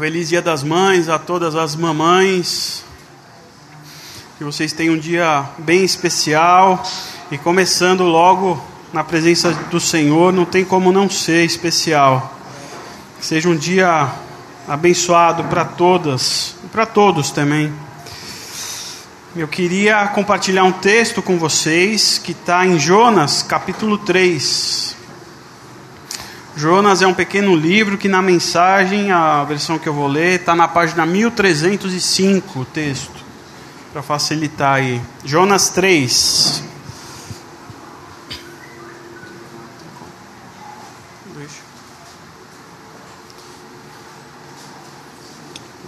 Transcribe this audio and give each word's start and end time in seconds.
Feliz 0.00 0.30
Dia 0.30 0.40
das 0.40 0.62
Mães 0.62 1.10
a 1.10 1.18
todas 1.18 1.54
as 1.54 1.76
mamães. 1.76 2.82
Que 4.38 4.44
vocês 4.44 4.72
tenham 4.72 4.94
um 4.94 4.98
dia 4.98 5.44
bem 5.58 5.84
especial 5.84 6.82
e 7.30 7.36
começando 7.36 8.04
logo 8.04 8.58
na 8.94 9.04
presença 9.04 9.52
do 9.70 9.78
Senhor, 9.78 10.32
não 10.32 10.46
tem 10.46 10.64
como 10.64 10.90
não 10.90 11.10
ser 11.10 11.44
especial. 11.44 12.34
Que 13.18 13.26
seja 13.26 13.50
um 13.50 13.54
dia 13.54 14.10
abençoado 14.66 15.44
para 15.44 15.66
todas 15.66 16.54
e 16.64 16.68
para 16.68 16.86
todos 16.86 17.30
também. 17.30 17.70
Eu 19.36 19.48
queria 19.48 20.08
compartilhar 20.08 20.64
um 20.64 20.72
texto 20.72 21.20
com 21.20 21.36
vocês 21.36 22.16
que 22.16 22.32
está 22.32 22.66
em 22.66 22.78
Jonas, 22.78 23.42
capítulo 23.42 23.98
3. 23.98 24.96
Jonas 26.60 27.00
é 27.00 27.06
um 27.06 27.14
pequeno 27.14 27.56
livro 27.56 27.96
que 27.96 28.06
na 28.06 28.20
mensagem, 28.20 29.10
a 29.10 29.42
versão 29.44 29.78
que 29.78 29.88
eu 29.88 29.94
vou 29.94 30.06
ler, 30.06 30.40
está 30.40 30.54
na 30.54 30.68
página 30.68 31.06
1305, 31.06 32.60
o 32.60 32.64
texto, 32.66 33.24
para 33.94 34.02
facilitar 34.02 34.74
aí. 34.74 35.00
Jonas 35.24 35.70
3. 35.70 36.62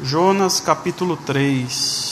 Jonas 0.03 0.59
capítulo 0.59 1.19
3. 1.19 2.12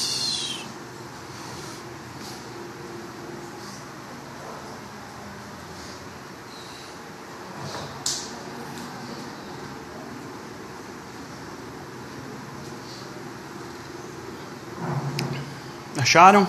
Acharam? 16.11 16.45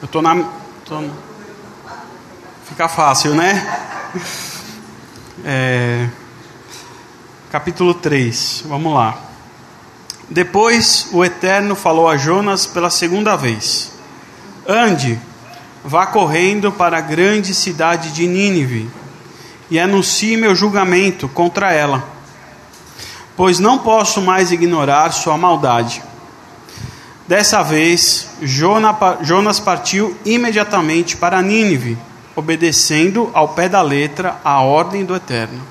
Eu 0.00 0.06
tô 0.06 0.22
na. 0.22 0.48
Tô... 0.84 1.02
Fica 2.68 2.86
fácil, 2.86 3.34
né? 3.34 3.80
É... 5.44 6.08
Capítulo 7.50 7.94
3, 7.94 8.62
vamos 8.66 8.94
lá. 8.94 9.18
Depois 10.30 11.08
o 11.10 11.24
Eterno 11.24 11.74
falou 11.74 12.08
a 12.08 12.16
Jonas 12.16 12.64
pela 12.64 12.88
segunda 12.88 13.34
vez: 13.34 13.90
Ande, 14.68 15.20
vá 15.84 16.06
correndo 16.06 16.70
para 16.70 16.98
a 16.98 17.00
grande 17.00 17.52
cidade 17.56 18.12
de 18.12 18.28
Nínive 18.28 18.88
e 19.68 19.80
anuncie 19.80 20.36
meu 20.36 20.54
julgamento 20.54 21.28
contra 21.28 21.72
ela 21.72 22.13
pois 23.36 23.58
não 23.58 23.78
posso 23.78 24.20
mais 24.20 24.52
ignorar 24.52 25.12
sua 25.12 25.36
maldade. 25.36 26.02
Dessa 27.26 27.62
vez, 27.62 28.28
Jonas 28.42 29.58
partiu 29.58 30.16
imediatamente 30.24 31.16
para 31.16 31.40
Nínive, 31.40 31.96
obedecendo 32.36 33.30
ao 33.32 33.48
pé 33.48 33.68
da 33.68 33.80
letra 33.80 34.40
a 34.44 34.60
ordem 34.60 35.04
do 35.04 35.16
Eterno. 35.16 35.62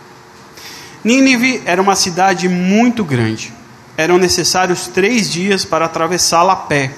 Nínive 1.04 1.62
era 1.66 1.82
uma 1.82 1.96
cidade 1.96 2.48
muito 2.50 3.04
grande. 3.04 3.54
Eram 3.96 4.18
necessários 4.18 4.88
três 4.88 5.30
dias 5.30 5.64
para 5.64 5.86
atravessá-la 5.86 6.54
a 6.54 6.56
pé. 6.56 6.92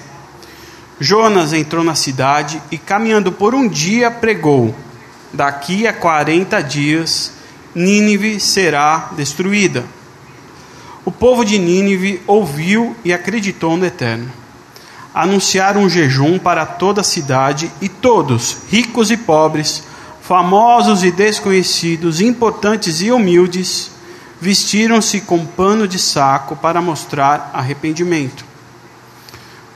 Jonas 1.00 1.52
entrou 1.52 1.84
na 1.84 1.96
cidade 1.96 2.62
e, 2.72 2.78
caminhando 2.78 3.32
por 3.32 3.54
um 3.54 3.68
dia, 3.68 4.10
pregou: 4.10 4.74
Daqui 5.34 5.86
a 5.86 5.92
quarenta 5.92 6.62
dias, 6.62 7.34
Nínive 7.74 8.40
será 8.40 9.10
destruída. 9.18 9.84
O 11.06 11.12
povo 11.12 11.46
de 11.46 11.60
Nínive 11.60 12.20
ouviu 12.26 12.96
e 13.06 13.14
acreditou 13.14 13.78
no 13.78 13.86
Eterno. 13.86 14.32
Anunciaram 15.14 15.84
um 15.84 15.90
jejum 15.90 16.40
para 16.40 16.66
toda 16.66 17.02
a 17.02 17.04
cidade 17.04 17.72
e 17.80 17.88
todos, 17.88 18.58
ricos 18.72 19.12
e 19.12 19.16
pobres, 19.16 19.84
famosos 20.20 21.04
e 21.04 21.12
desconhecidos, 21.12 22.22
importantes 22.22 23.02
e 23.02 23.12
humildes, 23.12 23.92
vestiram-se 24.42 25.22
com 25.22 25.46
pano 25.46 25.88
de 25.88 26.00
saco 26.00 26.56
para 26.56 26.82
mostrar 26.82 27.52
arrependimento. 27.54 28.44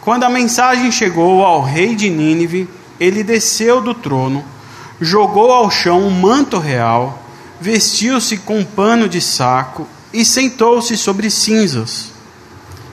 Quando 0.01 0.23
a 0.23 0.29
mensagem 0.29 0.91
chegou 0.91 1.45
ao 1.45 1.61
rei 1.61 1.95
de 1.95 2.09
Nínive, 2.09 2.67
ele 2.99 3.23
desceu 3.23 3.79
do 3.81 3.93
trono, 3.93 4.43
jogou 4.99 5.51
ao 5.51 5.69
chão 5.69 6.01
um 6.01 6.09
manto 6.09 6.57
real, 6.57 7.21
vestiu-se 7.61 8.37
com 8.37 8.65
pano 8.65 9.07
de 9.07 9.21
saco 9.21 9.87
e 10.13 10.25
sentou-se 10.25 10.97
sobre 10.97 11.29
cinzas. 11.29 12.11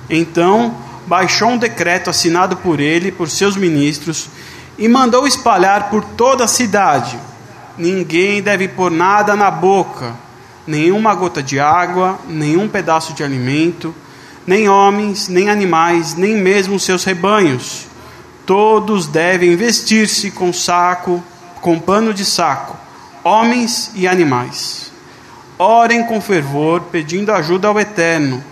Então 0.09 0.75
baixou 1.07 1.51
um 1.51 1.59
decreto 1.59 2.11
assinado 2.11 2.57
por 2.57 2.81
ele 2.81 3.13
por 3.13 3.29
seus 3.29 3.57
ministros 3.57 4.29
e 4.79 4.89
mandou 4.89 5.27
espalhar 5.27 5.91
por 5.91 6.05
toda 6.05 6.45
a 6.45 6.49
cidade: 6.49 7.19
ninguém 7.77 8.43
deve 8.43 8.69
pôr 8.69 8.91
nada 8.91 9.35
na 9.35 9.51
boca, 9.51 10.15
nenhuma 10.67 11.15
gota 11.15 11.43
de 11.43 11.59
água, 11.59 12.19
nenhum 12.29 12.69
pedaço 12.69 13.13
de 13.13 13.25
alimento, 13.25 13.95
nem 14.47 14.69
homens, 14.69 15.29
nem 15.29 15.49
animais, 15.49 16.15
nem 16.15 16.37
mesmo 16.37 16.79
seus 16.79 17.05
rebanhos. 17.05 17.87
Todos 18.45 19.09
devem 19.09 19.57
vestir-se 19.57 20.31
com 20.31 20.53
saco, 20.53 21.23
com 21.61 21.81
pano 21.81 22.15
de 22.15 22.25
saco, 22.25 22.77
homens 23.25 23.91
e 23.95 24.07
animais. 24.07 24.86
Orem 25.59 26.05
com 26.05 26.21
fervor, 26.21 26.83
pedindo 26.93 27.33
ajuda 27.33 27.69
ao 27.69 27.81
Eterno. 27.81 28.45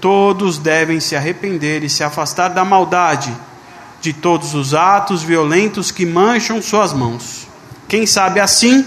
Todos 0.00 0.58
devem 0.58 0.98
se 0.98 1.14
arrepender 1.14 1.84
e 1.84 1.88
se 1.88 2.02
afastar 2.02 2.48
da 2.48 2.64
maldade, 2.64 3.32
de 4.00 4.12
todos 4.12 4.52
os 4.52 4.74
atos 4.74 5.22
violentos 5.22 5.92
que 5.92 6.04
mancham 6.04 6.60
suas 6.60 6.92
mãos. 6.92 7.46
Quem 7.86 8.04
sabe 8.04 8.40
assim, 8.40 8.84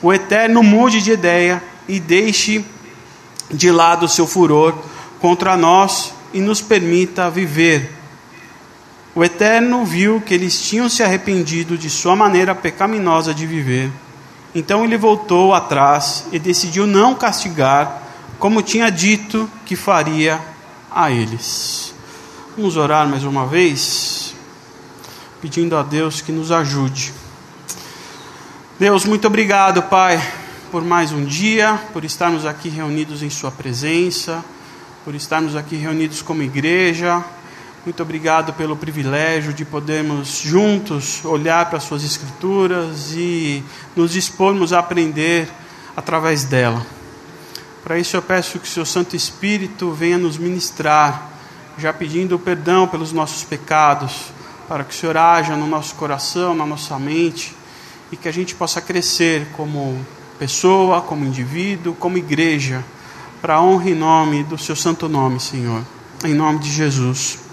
o 0.00 0.10
Eterno 0.10 0.62
mude 0.62 1.02
de 1.02 1.12
ideia 1.12 1.62
e 1.86 2.00
deixe 2.00 2.64
de 3.50 3.70
lado 3.70 4.08
seu 4.08 4.26
furor 4.26 4.74
contra 5.20 5.54
nós 5.54 6.14
e 6.32 6.40
nos 6.40 6.62
permita 6.62 7.30
viver. 7.30 7.92
O 9.14 9.22
Eterno 9.22 9.84
viu 9.84 10.20
que 10.20 10.32
eles 10.32 10.58
tinham 10.62 10.88
se 10.88 11.02
arrependido 11.02 11.76
de 11.76 11.90
sua 11.90 12.16
maneira 12.16 12.54
pecaminosa 12.54 13.34
de 13.34 13.46
viver 13.46 13.90
então 14.56 14.86
ele 14.86 14.96
voltou 14.96 15.52
atrás 15.52 16.24
e 16.32 16.38
decidiu 16.38 16.86
não 16.86 17.14
castigar, 17.14 18.02
como 18.38 18.62
tinha 18.62 18.88
dito 18.88 19.50
que 19.66 19.76
faria 19.76 20.40
a 20.90 21.10
eles. 21.10 21.92
Vamos 22.56 22.74
orar 22.78 23.06
mais 23.06 23.22
uma 23.22 23.46
vez, 23.46 24.34
pedindo 25.42 25.76
a 25.76 25.82
Deus 25.82 26.22
que 26.22 26.32
nos 26.32 26.50
ajude. 26.50 27.12
Deus, 28.80 29.04
muito 29.04 29.26
obrigado, 29.26 29.82
Pai, 29.82 30.18
por 30.70 30.82
mais 30.82 31.12
um 31.12 31.22
dia, 31.22 31.78
por 31.92 32.02
estarmos 32.02 32.46
aqui 32.46 32.70
reunidos 32.70 33.22
em 33.22 33.28
Sua 33.28 33.50
presença, 33.50 34.42
por 35.04 35.14
estarmos 35.14 35.54
aqui 35.54 35.76
reunidos 35.76 36.22
como 36.22 36.42
igreja 36.42 37.22
muito 37.86 38.02
obrigado 38.02 38.52
pelo 38.54 38.76
privilégio 38.76 39.52
de 39.52 39.64
podermos 39.64 40.40
juntos 40.40 41.24
olhar 41.24 41.66
para 41.66 41.78
as 41.78 41.84
Suas 41.84 42.02
Escrituras 42.02 43.12
e 43.12 43.62
nos 43.94 44.10
dispormos 44.10 44.72
a 44.72 44.80
aprender 44.80 45.48
através 45.96 46.42
dela. 46.42 46.84
Para 47.84 47.96
isso 47.96 48.16
eu 48.16 48.22
peço 48.22 48.58
que 48.58 48.66
o 48.66 48.70
Seu 48.70 48.84
Santo 48.84 49.14
Espírito 49.14 49.92
venha 49.92 50.18
nos 50.18 50.36
ministrar, 50.36 51.30
já 51.78 51.92
pedindo 51.92 52.36
perdão 52.40 52.88
pelos 52.88 53.12
nossos 53.12 53.44
pecados, 53.44 54.32
para 54.66 54.82
que 54.82 54.92
o 54.92 54.96
Senhor 54.96 55.16
haja 55.16 55.54
no 55.54 55.68
nosso 55.68 55.94
coração, 55.94 56.56
na 56.56 56.66
nossa 56.66 56.98
mente, 56.98 57.54
e 58.10 58.16
que 58.16 58.28
a 58.28 58.32
gente 58.32 58.52
possa 58.56 58.80
crescer 58.80 59.46
como 59.56 60.04
pessoa, 60.40 61.02
como 61.02 61.24
indivíduo, 61.24 61.94
como 61.94 62.18
igreja, 62.18 62.84
para 63.40 63.62
honra 63.62 63.90
e 63.90 63.94
nome 63.94 64.42
do 64.42 64.58
Seu 64.58 64.74
Santo 64.74 65.08
Nome, 65.08 65.38
Senhor. 65.38 65.84
Em 66.24 66.34
nome 66.34 66.58
de 66.58 66.72
Jesus. 66.72 67.45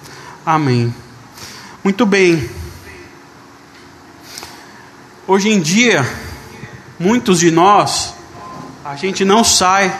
Amém. 0.45 0.93
Muito 1.81 2.05
bem. 2.05 2.49
Hoje 5.25 5.47
em 5.47 5.61
dia, 5.61 6.05
muitos 6.99 7.39
de 7.39 7.49
nós, 7.49 8.13
a 8.83 8.97
gente 8.97 9.23
não 9.23 9.41
sai 9.41 9.97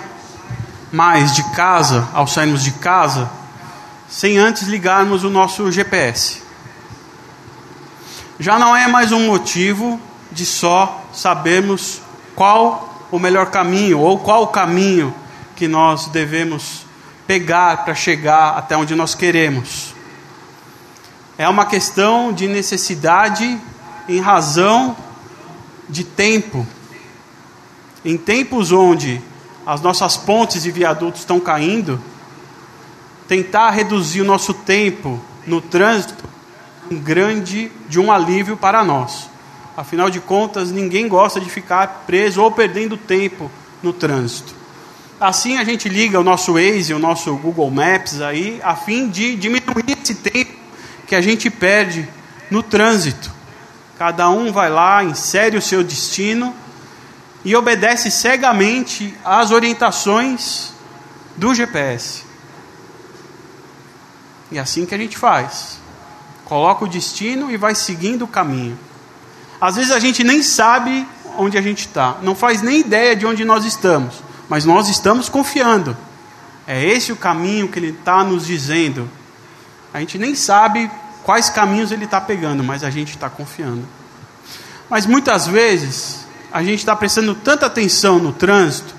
mais 0.92 1.34
de 1.34 1.44
casa, 1.52 2.10
ao 2.14 2.28
sairmos 2.28 2.62
de 2.62 2.72
casa, 2.72 3.32
sem 4.10 4.38
antes 4.38 4.64
ligarmos 4.64 5.24
o 5.24 5.30
nosso 5.30 5.72
GPS. 5.72 6.42
Já 8.38 8.60
não 8.60 8.76
é 8.76 8.86
mais 8.86 9.14
um 9.14 9.26
motivo 9.26 9.98
de 10.30 10.46
só 10.46 11.06
sabermos 11.14 12.02
qual 12.36 13.08
o 13.10 13.18
melhor 13.18 13.46
caminho 13.46 14.00
ou 14.00 14.20
qual 14.20 14.44
o 14.44 14.48
caminho 14.48 15.16
que 15.56 15.70
nós 15.70 16.08
devemos 16.08 16.86
pegar 17.26 17.86
para 17.86 17.96
chegar 17.96 18.58
até 18.58 18.76
onde 18.76 18.94
nós 18.94 19.16
queremos 19.16 19.93
é 21.44 21.50
uma 21.50 21.66
questão 21.66 22.32
de 22.32 22.48
necessidade 22.48 23.60
em 24.08 24.22
razão 24.22 24.96
de 25.90 26.06
tempo. 26.06 26.66
Em 28.06 28.18
tempos 28.18 28.72
onde 28.72 29.22
as 29.66 29.82
nossas 29.82 30.16
pontes 30.16 30.66
e 30.66 30.72
viadutos 30.72 31.20
estão 31.20 31.42
caindo, 31.42 32.02
tentar 33.28 33.72
reduzir 33.72 34.22
o 34.22 34.26
nosso 34.26 34.54
tempo 34.54 35.20
no 35.46 35.60
trânsito 35.60 36.24
um 36.90 36.98
grande 36.98 37.70
de 37.90 38.00
um 38.00 38.10
alívio 38.10 38.56
para 38.56 38.82
nós. 38.82 39.30
Afinal 39.76 40.10
de 40.10 40.22
contas, 40.22 40.72
ninguém 40.72 41.10
gosta 41.10 41.42
de 41.42 41.50
ficar 41.50 42.06
preso 42.08 42.42
ou 42.42 42.52
perdendo 42.52 42.96
tempo 42.96 43.52
no 43.82 43.92
trânsito. 43.92 44.56
Assim 45.20 45.58
a 45.58 45.66
gente 45.66 45.90
liga 45.90 46.18
o 46.18 46.24
nosso 46.24 46.54
Waze, 46.54 46.94
o 46.94 47.00
nosso 47.00 47.36
Google 47.36 47.70
Maps 47.70 48.22
aí, 48.22 48.62
a 48.64 48.76
fim 48.76 49.10
de 49.10 49.36
diminuir 49.36 49.98
esse 50.02 50.16
tempo 50.16 50.63
que 51.08 51.16
a 51.16 51.22
gente 51.22 51.50
perde 51.50 52.08
no 52.50 52.64
trânsito. 52.64 53.32
Cada 53.98 54.30
um 54.30 54.52
vai 54.52 54.70
lá, 54.70 55.04
insere 55.04 55.58
o 55.58 55.62
seu 55.62 55.84
destino 55.84 56.54
e 57.46 57.56
obedece 57.56 58.10
cegamente 58.10 59.14
às 59.24 59.52
orientações 59.52 60.72
do 61.36 61.54
GPS. 61.54 62.24
E 64.52 64.58
é 64.58 64.62
assim 64.62 64.86
que 64.86 64.96
a 64.96 64.98
gente 64.98 65.18
faz. 65.18 65.80
Coloca 66.46 66.86
o 66.86 66.88
destino 66.88 67.52
e 67.52 67.58
vai 67.58 67.76
seguindo 67.76 68.24
o 68.24 68.28
caminho. 68.28 68.78
Às 69.60 69.76
vezes 69.76 69.92
a 69.92 70.00
gente 70.00 70.24
nem 70.24 70.44
sabe 70.44 71.08
onde 71.38 71.58
a 71.58 71.62
gente 71.62 71.88
está, 71.88 72.18
não 72.22 72.36
faz 72.36 72.62
nem 72.62 72.82
ideia 72.82 73.16
de 73.16 73.26
onde 73.26 73.44
nós 73.44 73.66
estamos, 73.66 74.16
mas 74.48 74.66
nós 74.66 74.88
estamos 74.88 75.30
confiando. 75.30 75.98
É 76.68 76.84
esse 76.84 77.12
o 77.12 77.16
caminho 77.16 77.68
que 77.68 77.80
ele 77.80 77.90
está 77.90 78.24
nos 78.24 78.46
dizendo. 78.46 79.10
A 79.94 80.00
gente 80.00 80.18
nem 80.18 80.34
sabe 80.34 80.90
quais 81.24 81.50
caminhos 81.50 81.92
ele 81.92 82.06
está 82.06 82.20
pegando, 82.20 82.64
mas 82.64 82.84
a 82.84 82.90
gente 82.90 83.12
está 83.12 83.30
confiando. 83.30 83.88
Mas 84.90 85.06
muitas 85.06 85.48
vezes 85.48 86.26
a 86.52 86.64
gente 86.64 86.80
está 86.80 86.96
prestando 86.96 87.34
tanta 87.36 87.66
atenção 87.66 88.20
no 88.20 88.34
trânsito, 88.34 88.94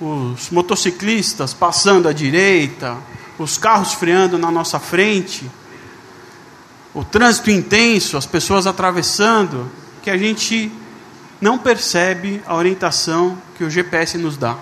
os 0.00 0.50
motociclistas 0.50 1.54
passando 1.54 2.08
à 2.08 2.12
direita, 2.12 2.96
os 3.38 3.56
carros 3.56 3.92
freando 3.92 4.38
na 4.38 4.50
nossa 4.50 4.78
frente, 4.78 5.50
o 6.94 7.04
trânsito 7.04 7.50
intenso, 7.50 8.16
as 8.16 8.26
pessoas 8.26 8.66
atravessando, 8.66 9.70
que 10.02 10.10
a 10.10 10.16
gente 10.16 10.72
não 11.40 11.58
percebe 11.58 12.42
a 12.46 12.54
orientação 12.54 13.36
que 13.56 13.64
o 13.64 13.70
GPS 13.70 14.16
nos 14.16 14.36
dá. 14.36 14.56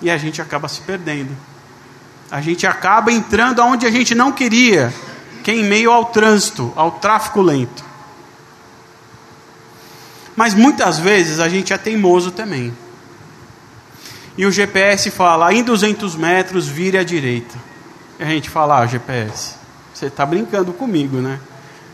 E 0.00 0.10
a 0.10 0.16
gente 0.16 0.40
acaba 0.40 0.68
se 0.68 0.80
perdendo. 0.80 1.36
A 2.32 2.40
gente 2.40 2.66
acaba 2.66 3.12
entrando 3.12 3.60
aonde 3.60 3.86
a 3.86 3.90
gente 3.90 4.14
não 4.14 4.32
queria, 4.32 4.90
que 5.44 5.50
é 5.50 5.54
em 5.54 5.64
meio 5.64 5.92
ao 5.92 6.06
trânsito, 6.06 6.72
ao 6.74 6.92
tráfego 6.92 7.42
lento. 7.42 7.84
Mas 10.34 10.54
muitas 10.54 10.98
vezes 10.98 11.38
a 11.38 11.48
gente 11.50 11.74
é 11.74 11.76
teimoso 11.76 12.30
também. 12.30 12.72
E 14.38 14.46
o 14.46 14.50
GPS 14.50 15.10
fala, 15.10 15.52
em 15.52 15.62
200 15.62 16.16
metros, 16.16 16.66
vire 16.66 16.96
à 16.96 17.04
direita. 17.04 17.54
E 18.18 18.22
a 18.22 18.26
gente 18.26 18.48
fala, 18.48 18.78
ah, 18.78 18.86
GPS, 18.86 19.56
você 19.92 20.06
está 20.06 20.24
brincando 20.24 20.72
comigo, 20.72 21.18
né? 21.18 21.38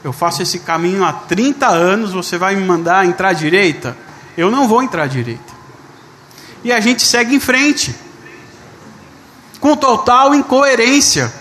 Eu 0.04 0.12
faço 0.12 0.40
esse 0.40 0.60
caminho 0.60 1.02
há 1.02 1.12
30 1.12 1.66
anos, 1.66 2.12
você 2.12 2.38
vai 2.38 2.54
me 2.54 2.64
mandar 2.64 3.04
entrar 3.04 3.30
à 3.30 3.32
direita? 3.32 3.96
Eu 4.36 4.52
não 4.52 4.68
vou 4.68 4.84
entrar 4.84 5.02
à 5.02 5.06
direita. 5.08 5.52
E 6.62 6.70
a 6.70 6.78
gente 6.78 7.02
segue 7.02 7.34
em 7.34 7.40
frente, 7.40 7.92
com 9.60 9.76
total 9.76 10.34
incoerência, 10.34 11.32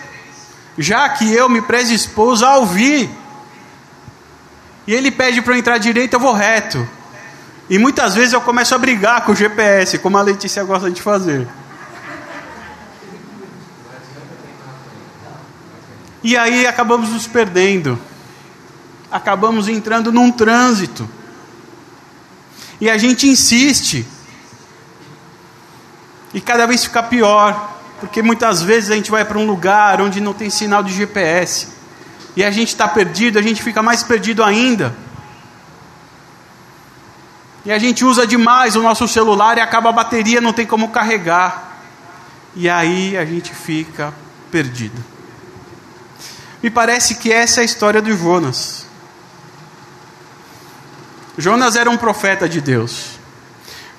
já 0.78 1.10
que 1.10 1.32
eu 1.32 1.48
me 1.50 1.62
predispus 1.62 2.44
a 2.44 2.58
ouvir 2.58 3.10
e 4.88 4.94
ele 4.94 5.12
pede 5.12 5.42
para 5.42 5.54
eu 5.54 5.58
entrar 5.58 5.78
direito, 5.78 6.14
eu 6.14 6.20
vou 6.20 6.32
reto. 6.32 6.88
E 7.70 7.78
muitas 7.78 8.16
vezes 8.16 8.32
eu 8.32 8.40
começo 8.40 8.74
a 8.74 8.78
brigar 8.78 9.26
com 9.26 9.34
o 9.34 9.36
GPS, 9.36 9.98
como 10.00 10.18
a 10.18 10.22
Letícia 10.22 10.64
gosta 10.64 10.90
de 10.90 11.02
fazer. 11.02 11.46
E 16.24 16.38
aí 16.38 16.66
acabamos 16.66 17.10
nos 17.10 17.28
perdendo. 17.28 18.00
Acabamos 19.12 19.68
entrando 19.68 20.12
num 20.12 20.32
trânsito. 20.32 21.08
E 22.80 22.90
a 22.90 22.98
gente 22.98 23.28
insiste. 23.28 24.08
E 26.34 26.40
cada 26.40 26.66
vez 26.66 26.86
fica 26.86 27.04
pior. 27.04 27.77
Porque 28.00 28.22
muitas 28.22 28.62
vezes 28.62 28.92
a 28.92 28.96
gente 28.96 29.10
vai 29.10 29.26
para 29.26 29.38
um 29.38 29.46
lugar 29.46 30.02
onde 30.02 30.22
não 30.22 30.34
tem 30.34 30.50
sinal 30.50 30.84
de 30.84 30.94
GPS 30.94 31.70
e 32.36 32.44
a 32.44 32.52
gente 32.52 32.70
está 32.70 32.88
perdido, 32.88 33.40
a 33.40 33.42
gente 33.42 33.64
fica 33.64 33.82
mais 33.82 34.04
perdido 34.04 34.44
ainda. 34.44 34.96
E 37.66 37.72
a 37.72 37.80
gente 37.80 38.06
usa 38.06 38.28
demais 38.28 38.76
o 38.76 38.82
nosso 38.82 39.08
celular 39.08 39.58
e 39.58 39.62
acaba 39.62 39.90
a 39.90 39.92
bateria, 39.92 40.40
não 40.40 40.54
tem 40.54 40.66
como 40.66 40.90
carregar. 40.90 41.80
E 42.56 42.70
aí 42.70 43.18
a 43.18 43.26
gente 43.26 43.54
fica 43.54 44.14
perdido. 44.52 45.04
Me 46.62 46.70
parece 46.70 47.16
que 47.16 47.32
essa 47.32 47.60
é 47.60 47.64
a 47.64 47.66
história 47.66 48.02
do 48.02 48.16
Jonas. 48.16 48.86
Jonas 51.38 51.76
era 51.76 51.90
um 51.90 51.98
profeta 51.98 52.48
de 52.48 52.62
Deus. 52.62 53.20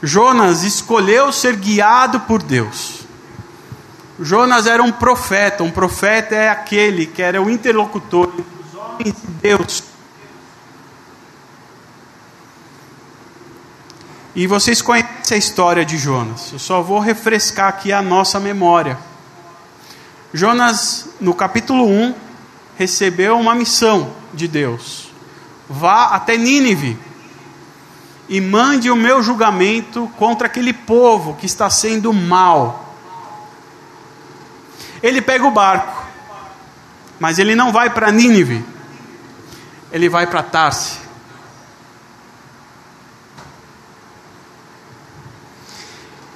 Jonas 0.03 0.63
escolheu 0.63 1.33
ser 1.33 1.57
guiado 1.57 2.21
por 2.21 2.43
Deus. 2.43 2.98
Jonas 4.21 4.67
era 4.67 4.83
um 4.83 4.91
profeta. 4.91 5.63
Um 5.63 5.71
profeta 5.71 6.35
é 6.35 6.49
aquele 6.49 7.07
que 7.07 7.23
era 7.23 7.41
o 7.41 7.49
interlocutor 7.49 8.29
entre 8.37 8.45
os 8.63 8.75
homens 8.75 9.15
e 9.23 9.27
Deus. 9.43 9.85
E 14.35 14.47
vocês 14.47 14.83
conhecem 14.83 15.35
a 15.35 15.39
história 15.39 15.85
de 15.85 15.97
Jonas. 15.97 16.53
Eu 16.53 16.59
só 16.59 16.83
vou 16.83 17.01
refrescar 17.01 17.69
aqui 17.69 17.93
a 17.93 18.03
nossa 18.03 18.39
memória. 18.39 18.99
Jonas, 20.33 21.09
no 21.21 21.35
capítulo 21.35 21.87
1, 21.87 22.15
recebeu 22.77 23.39
uma 23.39 23.55
missão 23.55 24.13
de 24.33 24.47
Deus: 24.47 25.11
vá 25.69 26.09
até 26.15 26.37
Nínive 26.37 26.99
e 28.29 28.41
mande 28.41 28.91
o 28.91 28.97
meu 28.97 29.23
julgamento 29.23 30.09
contra 30.19 30.47
aquele 30.47 30.73
povo 30.73 31.35
que 31.35 31.47
está 31.47 31.71
sendo 31.71 32.13
mal. 32.13 32.88
Ele 35.03 35.23
pega 35.23 35.47
o 35.47 35.51
barco, 35.51 36.05
mas 37.21 37.39
ele 37.39 37.55
não 37.55 37.73
vai 37.73 37.91
para 37.91 38.11
Nínive, 38.11 38.65
ele 39.93 40.09
vai 40.09 40.27
para 40.27 40.43
Tarse. 40.43 40.99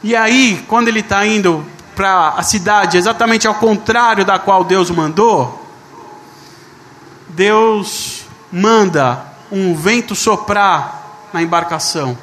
E 0.03 0.17
aí, 0.17 0.65
quando 0.67 0.89
ele 0.89 1.01
está 1.01 1.25
indo 1.25 1.65
para 1.95 2.31
a 2.31 2.43
cidade 2.43 2.97
exatamente 2.97 3.47
ao 3.47 3.55
contrário 3.55 4.25
da 4.25 4.39
qual 4.39 4.65
Deus 4.65 4.91
mandou, 4.91 5.65
Deus 7.29 8.25
manda 8.51 9.25
um 9.51 9.75
vento 9.75 10.15
soprar 10.15 11.29
na 11.33 11.43
embarcação. 11.43 12.17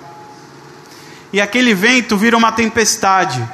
E 1.31 1.39
aquele 1.39 1.73
vento 1.73 2.17
vira 2.17 2.35
uma 2.35 2.51
tempestade. 2.51 3.47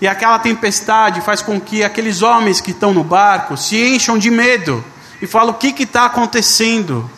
E 0.00 0.06
aquela 0.06 0.38
tempestade 0.38 1.20
faz 1.20 1.40
com 1.40 1.60
que 1.60 1.82
aqueles 1.82 2.22
homens 2.22 2.60
que 2.60 2.70
estão 2.70 2.92
no 2.92 3.02
barco 3.02 3.56
se 3.56 3.76
encham 3.76 4.18
de 4.18 4.30
medo 4.30 4.84
e 5.20 5.26
falam: 5.26 5.50
o 5.50 5.54
que 5.54 5.82
está 5.82 6.04
acontecendo? 6.04 7.10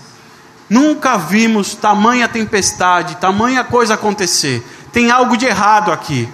Nunca 0.70 1.16
vimos 1.16 1.74
tamanha 1.74 2.28
tempestade, 2.28 3.16
tamanha 3.16 3.64
coisa 3.64 3.94
acontecer. 3.94 4.62
Tem 4.92 5.10
algo 5.10 5.36
de 5.36 5.46
errado 5.46 5.90
aqui. 5.90 6.28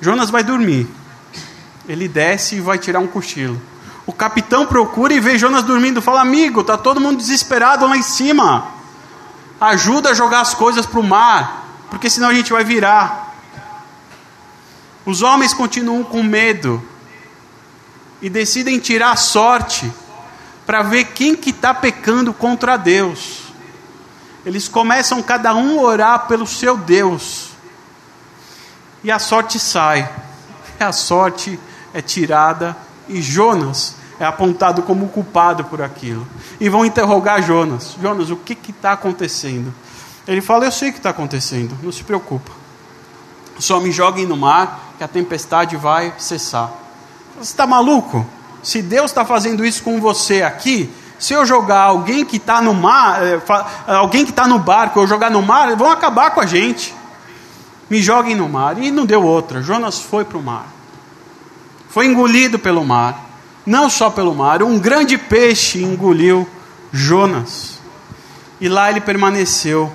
Jonas 0.00 0.28
vai 0.30 0.44
dormir. 0.44 0.86
Ele 1.88 2.06
desce 2.08 2.56
e 2.56 2.60
vai 2.60 2.78
tirar 2.78 3.00
um 3.00 3.06
cochilo. 3.06 3.60
O 4.06 4.12
capitão 4.12 4.66
procura 4.66 5.14
e 5.14 5.20
vê 5.20 5.38
Jonas 5.38 5.62
dormindo. 5.62 6.02
Fala: 6.02 6.20
Amigo, 6.20 6.60
está 6.60 6.76
todo 6.76 7.00
mundo 7.00 7.16
desesperado 7.16 7.86
lá 7.86 7.96
em 7.96 8.02
cima. 8.02 8.66
Ajuda 9.60 10.10
a 10.10 10.14
jogar 10.14 10.40
as 10.40 10.54
coisas 10.54 10.84
para 10.84 11.00
o 11.00 11.02
mar, 11.02 11.64
porque 11.88 12.10
senão 12.10 12.28
a 12.28 12.34
gente 12.34 12.52
vai 12.52 12.64
virar. 12.64 13.23
Os 15.06 15.20
homens 15.22 15.52
continuam 15.52 16.02
com 16.02 16.22
medo 16.22 16.82
e 18.22 18.30
decidem 18.30 18.78
tirar 18.78 19.16
sorte 19.16 19.92
para 20.64 20.82
ver 20.82 21.04
quem 21.06 21.36
que 21.36 21.50
está 21.50 21.74
pecando 21.74 22.32
contra 22.32 22.76
Deus. 22.76 23.52
Eles 24.46 24.66
começam 24.66 25.22
cada 25.22 25.54
um 25.54 25.78
a 25.80 25.82
orar 25.82 26.26
pelo 26.26 26.46
seu 26.46 26.76
Deus. 26.76 27.50
E 29.02 29.10
a 29.10 29.18
sorte 29.18 29.58
sai. 29.58 30.10
A 30.80 30.90
sorte 30.90 31.58
é 31.92 32.02
tirada 32.02 32.76
e 33.08 33.22
Jonas 33.22 33.94
é 34.18 34.24
apontado 34.24 34.82
como 34.82 35.08
culpado 35.08 35.64
por 35.64 35.80
aquilo. 35.80 36.26
E 36.58 36.68
vão 36.68 36.84
interrogar 36.84 37.42
Jonas: 37.42 37.96
Jonas, 38.00 38.30
o 38.30 38.36
que 38.36 38.58
está 38.70 38.92
acontecendo? 38.92 39.72
Ele 40.26 40.40
fala: 40.40 40.64
Eu 40.64 40.72
sei 40.72 40.88
o 40.88 40.92
que 40.92 40.98
está 40.98 41.10
acontecendo, 41.10 41.78
não 41.82 41.92
se 41.92 42.02
preocupa. 42.02 42.63
Só 43.58 43.80
me 43.80 43.92
joguem 43.92 44.26
no 44.26 44.36
mar 44.36 44.94
que 44.98 45.04
a 45.04 45.08
tempestade 45.08 45.76
vai 45.76 46.12
cessar. 46.18 46.72
Você 47.36 47.52
está 47.52 47.66
maluco? 47.66 48.26
Se 48.62 48.80
Deus 48.80 49.10
está 49.10 49.24
fazendo 49.24 49.64
isso 49.64 49.82
com 49.82 50.00
você 50.00 50.42
aqui, 50.42 50.90
Se 51.16 51.32
eu 51.32 51.46
jogar 51.46 51.82
alguém 51.82 52.24
que 52.24 52.36
está 52.36 52.60
no 52.60 52.74
mar, 52.74 53.22
eh, 53.22 53.40
alguém 53.86 54.24
que 54.24 54.30
está 54.30 54.46
no 54.48 54.58
barco, 54.58 55.00
eu 55.00 55.06
jogar 55.06 55.30
no 55.30 55.40
mar, 55.40 55.74
vão 55.76 55.90
acabar 55.90 56.32
com 56.32 56.40
a 56.40 56.44
gente. 56.44 56.94
Me 57.88 58.02
joguem 58.02 58.34
no 58.34 58.48
mar. 58.48 58.76
E 58.82 58.90
não 58.90 59.06
deu 59.06 59.22
outra. 59.22 59.62
Jonas 59.62 60.00
foi 60.00 60.24
para 60.24 60.36
o 60.36 60.42
mar. 60.42 60.66
Foi 61.88 62.06
engolido 62.06 62.58
pelo 62.58 62.84
mar. 62.84 63.24
Não 63.64 63.88
só 63.88 64.10
pelo 64.10 64.34
mar, 64.34 64.62
um 64.62 64.78
grande 64.78 65.16
peixe 65.16 65.82
engoliu 65.82 66.46
Jonas. 66.92 67.78
E 68.60 68.68
lá 68.68 68.90
ele 68.90 69.00
permaneceu 69.00 69.90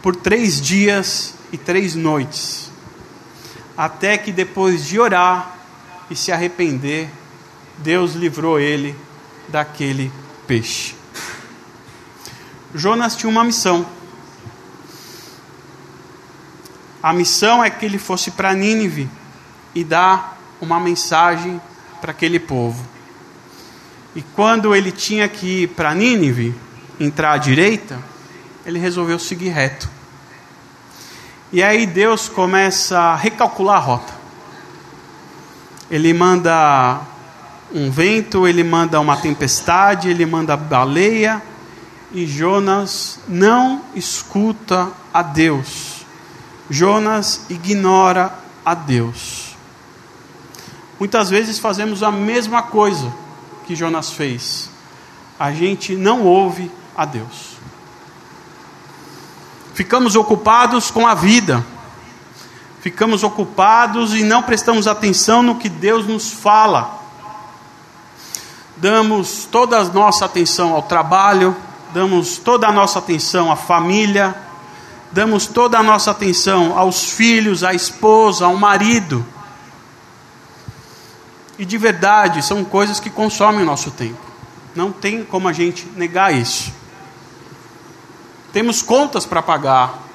por 0.00 0.14
três 0.14 0.60
dias 0.60 1.34
e 1.50 1.58
três 1.58 1.94
noites. 1.94 2.69
Até 3.76 4.18
que 4.18 4.32
depois 4.32 4.86
de 4.86 4.98
orar 4.98 5.56
e 6.10 6.16
se 6.16 6.32
arrepender, 6.32 7.08
Deus 7.78 8.14
livrou 8.14 8.58
ele 8.58 8.94
daquele 9.48 10.12
peixe. 10.46 10.94
Jonas 12.74 13.16
tinha 13.16 13.30
uma 13.30 13.44
missão. 13.44 13.86
A 17.02 17.12
missão 17.12 17.64
é 17.64 17.70
que 17.70 17.86
ele 17.86 17.98
fosse 17.98 18.30
para 18.30 18.52
Nínive 18.52 19.08
e 19.74 19.82
dar 19.82 20.38
uma 20.60 20.78
mensagem 20.78 21.60
para 22.00 22.10
aquele 22.10 22.38
povo. 22.38 22.84
E 24.14 24.22
quando 24.22 24.74
ele 24.74 24.92
tinha 24.92 25.28
que 25.28 25.62
ir 25.62 25.68
para 25.68 25.94
Nínive, 25.94 26.54
entrar 26.98 27.32
à 27.32 27.38
direita, 27.38 27.98
ele 28.66 28.78
resolveu 28.78 29.18
seguir 29.18 29.48
reto. 29.48 29.88
E 31.52 31.62
aí 31.62 31.84
Deus 31.84 32.28
começa 32.28 32.98
a 32.98 33.16
recalcular 33.16 33.76
a 33.76 33.80
rota. 33.80 34.12
Ele 35.90 36.14
manda 36.14 37.00
um 37.74 37.90
vento, 37.90 38.46
ele 38.46 38.62
manda 38.62 39.00
uma 39.00 39.16
tempestade, 39.16 40.08
ele 40.08 40.24
manda 40.24 40.56
baleia, 40.56 41.42
e 42.12 42.24
Jonas 42.24 43.18
não 43.26 43.82
escuta 43.94 44.92
a 45.12 45.22
Deus. 45.22 46.04
Jonas 46.68 47.46
ignora 47.50 48.32
a 48.64 48.74
Deus. 48.74 49.56
Muitas 51.00 51.30
vezes 51.30 51.58
fazemos 51.58 52.02
a 52.04 52.12
mesma 52.12 52.62
coisa 52.62 53.12
que 53.66 53.74
Jonas 53.74 54.12
fez. 54.12 54.70
A 55.38 55.50
gente 55.50 55.96
não 55.96 56.22
ouve 56.22 56.70
a 56.96 57.04
Deus. 57.04 57.49
Ficamos 59.74 60.16
ocupados 60.16 60.90
com 60.90 61.06
a 61.06 61.14
vida. 61.14 61.64
Ficamos 62.80 63.22
ocupados 63.22 64.14
e 64.14 64.24
não 64.24 64.42
prestamos 64.42 64.86
atenção 64.86 65.42
no 65.42 65.56
que 65.56 65.68
Deus 65.68 66.06
nos 66.06 66.32
fala 66.32 67.00
damos 68.80 69.44
toda 69.44 69.78
a 69.78 69.84
nossa 69.84 70.24
atenção 70.24 70.72
ao 70.72 70.82
trabalho, 70.82 71.54
damos 71.92 72.38
toda 72.38 72.66
a 72.66 72.72
nossa 72.72 72.98
atenção 72.98 73.52
à 73.52 73.56
família, 73.56 74.34
damos 75.12 75.46
toda 75.46 75.78
a 75.78 75.82
nossa 75.82 76.10
atenção 76.12 76.78
aos 76.78 77.04
filhos, 77.04 77.62
à 77.62 77.74
esposa, 77.74 78.46
ao 78.46 78.56
marido. 78.56 79.24
E 81.58 81.64
de 81.66 81.76
verdade, 81.76 82.42
são 82.42 82.64
coisas 82.64 82.98
que 82.98 83.10
consomem 83.10 83.62
o 83.62 83.66
nosso 83.66 83.90
tempo. 83.90 84.18
Não 84.74 84.90
tem 84.90 85.24
como 85.24 85.46
a 85.46 85.52
gente 85.52 85.86
negar 85.94 86.34
isso. 86.34 86.72
Temos 88.52 88.82
contas 88.82 89.24
para 89.24 89.42
pagar, 89.42 90.06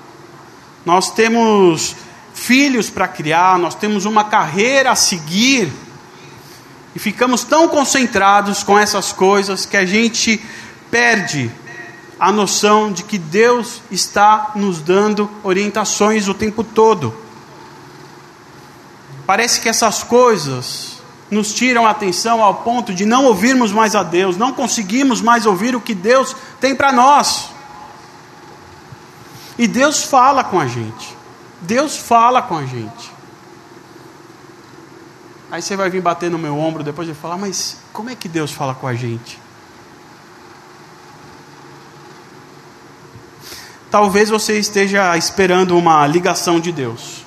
nós 0.85 1.11
temos 1.11 1.95
filhos 2.33 2.89
para 2.89 3.07
criar, 3.07 3.57
nós 3.57 3.75
temos 3.75 4.05
uma 4.05 4.25
carreira 4.25 4.91
a 4.91 4.95
seguir 4.95 5.71
e 6.93 6.99
ficamos 6.99 7.43
tão 7.43 7.67
concentrados 7.67 8.61
com 8.61 8.77
essas 8.77 9.11
coisas 9.11 9.65
que 9.65 9.77
a 9.77 9.85
gente 9.85 10.43
perde 10.91 11.51
a 12.19 12.31
noção 12.31 12.91
de 12.91 13.03
que 13.03 13.17
Deus 13.17 13.81
está 13.89 14.51
nos 14.55 14.79
dando 14.79 15.29
orientações 15.43 16.27
o 16.27 16.33
tempo 16.33 16.63
todo. 16.63 17.13
Parece 19.25 19.59
que 19.59 19.67
essas 19.67 20.03
coisas 20.03 21.01
nos 21.31 21.53
tiram 21.53 21.85
a 21.85 21.89
atenção 21.89 22.43
ao 22.43 22.55
ponto 22.55 22.93
de 22.93 23.05
não 23.05 23.25
ouvirmos 23.25 23.71
mais 23.71 23.95
a 23.95 24.03
Deus, 24.03 24.37
não 24.37 24.53
conseguimos 24.53 25.21
mais 25.21 25.45
ouvir 25.45 25.75
o 25.75 25.81
que 25.81 25.95
Deus 25.95 26.35
tem 26.61 26.75
para 26.75 26.91
nós. 26.91 27.54
E 29.57 29.67
Deus 29.67 30.03
fala 30.03 30.43
com 30.43 30.59
a 30.59 30.67
gente. 30.67 31.15
Deus 31.61 31.97
fala 31.97 32.41
com 32.41 32.57
a 32.57 32.65
gente. 32.65 33.11
Aí 35.51 35.61
você 35.61 35.75
vai 35.75 35.89
vir 35.89 36.01
bater 36.01 36.29
no 36.29 36.37
meu 36.37 36.57
ombro 36.57 36.83
depois 36.83 37.07
e 37.07 37.13
falar: 37.13 37.37
Mas 37.37 37.77
como 37.93 38.09
é 38.09 38.15
que 38.15 38.27
Deus 38.27 38.51
fala 38.51 38.75
com 38.75 38.87
a 38.87 38.93
gente? 38.93 39.39
Talvez 43.89 44.29
você 44.29 44.59
esteja 44.59 45.15
esperando 45.15 45.77
uma 45.77 46.05
ligação 46.05 46.59
de 46.59 46.71
Deus. 46.71 47.23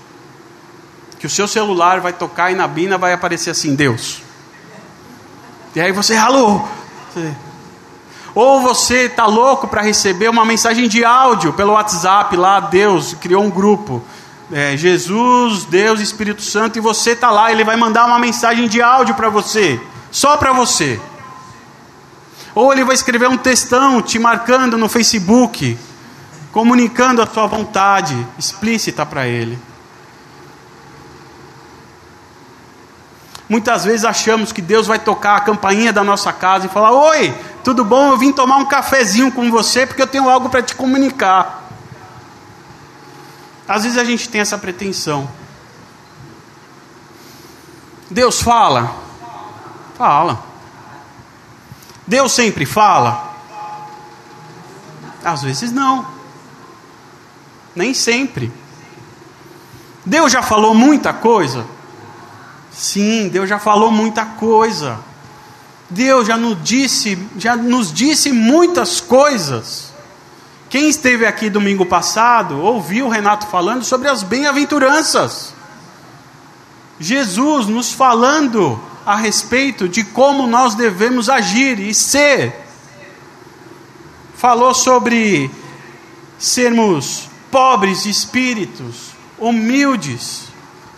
Que 1.19 1.27
o 1.27 1.31
seu 1.31 1.49
celular 1.49 2.01
vai 2.01 2.13
tocar 2.13 2.53
e 2.53 2.55
na 2.55 2.69
bina 2.69 2.99
vai 2.99 3.15
aparecer 3.15 3.51
assim: 3.51 3.75
Deus. 3.75 4.21
E 5.75 5.81
aí 5.81 5.93
você, 5.93 6.15
alô. 6.17 6.69
Ou 8.41 8.61
você 8.61 9.07
está 9.07 9.27
louco 9.27 9.67
para 9.67 9.83
receber 9.83 10.29
uma 10.29 10.45
mensagem 10.45 10.87
de 10.87 11.05
áudio 11.05 11.53
pelo 11.55 11.73
WhatsApp 11.73 12.37
lá, 12.37 12.61
Deus 12.61 13.13
criou 13.15 13.43
um 13.43 13.51
grupo 13.51 14.01
é, 14.53 14.77
Jesus, 14.77 15.65
Deus, 15.65 15.99
Espírito 15.99 16.41
Santo, 16.41 16.79
e 16.79 16.81
você 16.81 17.11
está 17.11 17.33
lá, 17.33 17.51
ele 17.51 17.65
vai 17.65 17.75
mandar 17.75 18.07
uma 18.07 18.17
mensagem 18.17 18.69
de 18.69 18.81
áudio 18.81 19.17
para 19.17 19.29
você, 19.29 19.81
só 20.13 20.37
para 20.37 20.53
você. 20.53 21.01
Ou 22.55 22.73
ele 22.73 22.85
vai 22.85 22.95
escrever 22.95 23.29
um 23.29 23.37
textão 23.37 24.01
te 24.01 24.21
marcando 24.21 24.79
no 24.79 24.89
Facebook, 24.89 25.77
comunicando 26.53 27.21
a 27.21 27.27
sua 27.27 27.49
vontade 27.49 28.17
explícita 28.39 29.05
para 29.05 29.27
ele. 29.27 29.59
Muitas 33.49 33.85
vezes 33.85 34.05
achamos 34.05 34.53
que 34.53 34.61
Deus 34.61 34.87
vai 34.87 34.99
tocar 34.99 35.37
a 35.37 35.41
campainha 35.41 35.93
da 35.93 36.05
nossa 36.05 36.33
casa 36.33 36.67
e 36.67 36.69
falar: 36.69 36.93
Oi, 36.93 37.35
tudo 37.65 37.85
bom? 37.85 38.11
Eu 38.11 38.19
vim 38.19 38.31
tomar 38.31 38.57
um 38.57 38.67
cafezinho 38.67 39.33
com 39.33 39.51
você 39.51 39.87
porque 39.87 40.03
eu 40.03 40.07
tenho 40.07 40.29
algo 40.29 40.51
para 40.51 40.63
te 40.63 40.75
comunicar. 40.75 41.65
Às 43.67 43.85
vezes 43.85 43.99
a 43.99 44.05
gente 44.05 44.29
tem 44.29 44.41
essa 44.41 44.59
pretensão. 44.59 45.29
Deus 48.11 48.41
fala? 48.41 48.95
Fala. 49.97 50.43
Deus 52.07 52.33
sempre 52.33 52.65
fala? 52.65 53.35
Às 55.25 55.43
vezes 55.43 55.73
não. 55.73 56.07
Nem 57.75 57.93
sempre. 57.93 58.53
Deus 60.05 60.33
já 60.33 60.43
falou 60.43 60.75
muita 60.75 61.13
coisa? 61.13 61.67
Sim, 62.79 63.29
Deus 63.29 63.49
já 63.49 63.59
falou 63.59 63.91
muita 63.91 64.25
coisa. 64.25 65.01
Deus 65.91 66.29
já 66.29 66.37
nos 66.37 66.63
disse, 66.63 67.19
já 67.37 67.57
nos 67.57 67.93
disse 67.93 68.31
muitas 68.31 69.01
coisas. 69.01 69.93
Quem 70.71 70.89
esteve 70.89 71.27
aqui 71.27 71.51
domingo 71.51 71.85
passado 71.85 72.61
ouviu 72.61 73.07
o 73.07 73.09
Renato 73.09 73.49
falando 73.49 73.83
sobre 73.83 74.07
as 74.07 74.23
bem-aventuranças. 74.23 75.53
Jesus 77.01 77.67
nos 77.67 77.93
falando 77.93 78.81
a 79.05 79.17
respeito 79.17 79.89
de 79.89 80.05
como 80.05 80.47
nós 80.47 80.77
devemos 80.77 81.29
agir 81.29 81.81
e 81.81 81.93
ser. 81.93 82.65
Falou 84.37 84.73
sobre 84.73 85.51
sermos 86.39 87.29
pobres 87.51 88.05
de 88.05 88.11
espíritos, 88.11 89.09
humildes, 89.37 90.48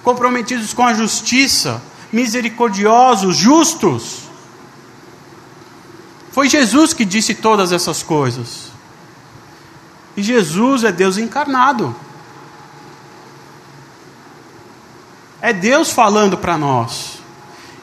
comprometidos 0.03 0.73
com 0.73 0.85
a 0.85 0.95
justiça, 0.95 1.83
misericordiosos, 2.13 3.37
justos. 3.37 4.31
Foi 6.33 6.49
Jesus 6.49 6.93
que 6.93 7.05
disse 7.05 7.35
todas 7.35 7.73
essas 7.73 8.03
coisas. 8.03 8.71
E 10.17 10.23
Jesus 10.23 10.85
é 10.85 10.93
Deus 10.93 11.19
encarnado. 11.19 11.95
É 15.41 15.53
Deus 15.53 15.91
falando 15.91 16.37
para 16.37 16.59
nós. 16.59 17.21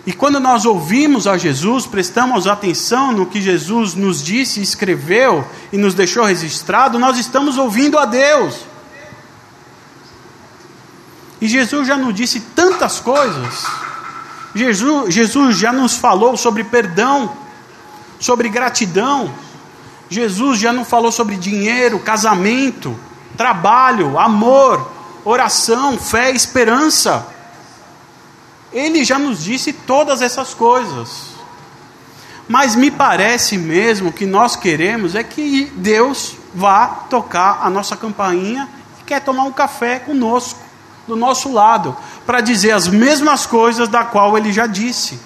E 0.06 0.14
quando 0.14 0.40
nós 0.40 0.64
ouvimos 0.64 1.28
a 1.28 1.38
Jesus, 1.38 1.86
prestamos 1.86 2.48
atenção 2.48 3.12
no 3.12 3.26
que 3.26 3.42
Jesus 3.42 3.94
nos 3.94 4.24
disse, 4.24 4.62
escreveu 4.62 5.46
e 5.74 5.78
nos 5.78 5.94
deixou 5.94 6.24
registrado, 6.24 6.98
nós 6.98 7.18
estamos 7.18 7.58
ouvindo 7.58 7.98
a 8.00 8.06
Deus. 8.06 8.67
E 11.39 11.48
Jesus 11.48 11.88
já 11.88 11.98
nos 11.98 12.13
disse 12.13 12.39
tantas 12.56 13.00
coisas. 13.00 13.65
Jesus, 14.56 15.13
Jesus 15.13 15.58
já 15.58 15.72
nos 15.72 15.96
falou 15.96 16.36
sobre 16.36 16.63
perdão, 16.63 17.32
sobre 18.20 18.50
gratidão, 18.50 19.32
Jesus 20.10 20.60
já 20.60 20.72
não 20.72 20.86
falou 20.86 21.12
sobre 21.12 21.36
dinheiro, 21.36 22.00
casamento, 22.00 22.98
trabalho, 23.36 24.17
amor, 24.17 24.89
oração, 25.24 25.98
fé, 25.98 26.32
esperança. 26.32 27.27
Ele 28.72 29.03
já 29.03 29.20
nos 29.20 29.44
disse 29.44 29.74
todas 29.74 30.22
essas 30.22 30.53
coisas. 30.53 31.38
Mas 32.48 32.75
me 32.75 32.89
parece 32.89 33.58
mesmo 33.58 34.13
que 34.13 34.25
nós 34.25 34.56
queremos 34.56 35.15
é 35.15 35.24
que 35.24 35.65
Deus 35.75 36.38
vá 36.56 36.88
tocar 36.88 37.60
a 37.62 37.70
nossa 37.70 37.98
campainha 37.98 38.70
e 39.01 39.03
quer 39.03 39.20
tomar 39.20 39.44
um 39.44 39.51
café 39.51 40.00
conosco, 40.00 40.60
do 41.08 41.16
nosso 41.16 41.52
lado, 41.52 41.96
para 42.26 42.42
dizer 42.42 42.72
as 42.72 42.88
mesmas 42.88 43.46
coisas 43.46 43.88
da 43.88 44.04
qual 44.04 44.38
ele 44.38 44.52
já 44.52 44.68
disse. 44.68 45.20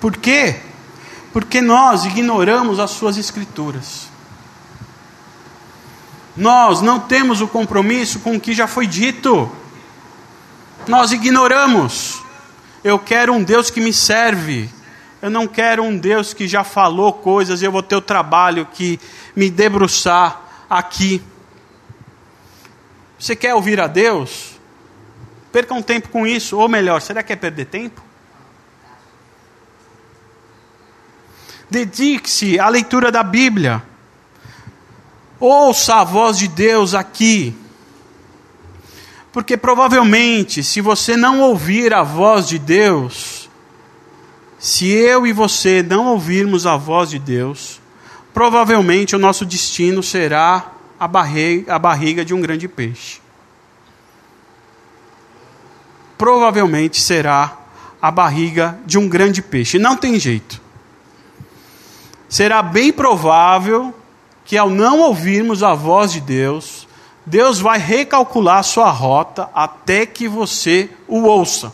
Por 0.00 0.16
quê? 0.16 0.60
Porque 1.32 1.60
nós 1.60 2.04
ignoramos 2.04 2.78
as 2.78 2.90
suas 2.90 3.16
escrituras. 3.16 4.08
Nós 6.36 6.82
não 6.82 7.00
temos 7.00 7.40
o 7.40 7.48
compromisso 7.48 8.18
com 8.20 8.36
o 8.36 8.40
que 8.40 8.52
já 8.52 8.66
foi 8.66 8.86
dito. 8.86 9.50
Nós 10.86 11.12
ignoramos. 11.12 12.22
Eu 12.82 12.98
quero 12.98 13.32
um 13.32 13.42
Deus 13.42 13.70
que 13.70 13.80
me 13.80 13.92
serve. 13.92 14.68
Eu 15.22 15.30
não 15.30 15.46
quero 15.46 15.82
um 15.82 15.96
Deus 15.96 16.34
que 16.34 16.46
já 16.46 16.62
falou 16.62 17.12
coisas 17.12 17.62
e 17.62 17.64
eu 17.64 17.72
vou 17.72 17.82
ter 17.82 17.96
o 17.96 18.00
trabalho 18.02 18.68
que 18.70 19.00
me 19.34 19.48
debruçar 19.48 20.38
aqui. 20.68 21.22
Você 23.24 23.34
quer 23.34 23.54
ouvir 23.54 23.80
a 23.80 23.86
Deus? 23.86 24.60
Perca 25.50 25.72
um 25.72 25.80
tempo 25.80 26.10
com 26.10 26.26
isso, 26.26 26.58
ou 26.58 26.68
melhor, 26.68 27.00
será 27.00 27.22
que 27.22 27.32
é 27.32 27.36
perder 27.36 27.64
tempo? 27.64 28.02
Dedique-se 31.70 32.60
à 32.60 32.68
leitura 32.68 33.10
da 33.10 33.22
Bíblia. 33.22 33.82
Ouça 35.40 35.94
a 35.94 36.04
voz 36.04 36.36
de 36.36 36.48
Deus 36.48 36.92
aqui. 36.92 37.56
Porque 39.32 39.56
provavelmente, 39.56 40.62
se 40.62 40.82
você 40.82 41.16
não 41.16 41.40
ouvir 41.40 41.94
a 41.94 42.02
voz 42.02 42.46
de 42.46 42.58
Deus, 42.58 43.48
se 44.58 44.86
eu 44.86 45.26
e 45.26 45.32
você 45.32 45.82
não 45.82 46.08
ouvirmos 46.08 46.66
a 46.66 46.76
voz 46.76 47.08
de 47.08 47.18
Deus, 47.18 47.80
provavelmente 48.34 49.16
o 49.16 49.18
nosso 49.18 49.46
destino 49.46 50.02
será 50.02 50.73
a 50.98 51.08
barriga, 51.08 51.74
a 51.74 51.78
barriga 51.78 52.24
de 52.24 52.34
um 52.34 52.40
grande 52.40 52.68
peixe. 52.68 53.20
Provavelmente 56.16 57.00
será 57.00 57.56
a 58.00 58.10
barriga 58.10 58.78
de 58.86 58.98
um 58.98 59.08
grande 59.08 59.42
peixe. 59.42 59.78
Não 59.78 59.96
tem 59.96 60.18
jeito. 60.18 60.60
Será 62.28 62.62
bem 62.62 62.92
provável 62.92 63.94
que 64.44 64.56
ao 64.56 64.70
não 64.70 65.00
ouvirmos 65.00 65.62
a 65.62 65.74
voz 65.74 66.12
de 66.12 66.20
Deus, 66.20 66.86
Deus 67.24 67.58
vai 67.60 67.78
recalcular 67.78 68.62
sua 68.62 68.90
rota 68.90 69.48
até 69.54 70.04
que 70.04 70.28
você 70.28 70.90
o 71.08 71.22
ouça 71.22 71.72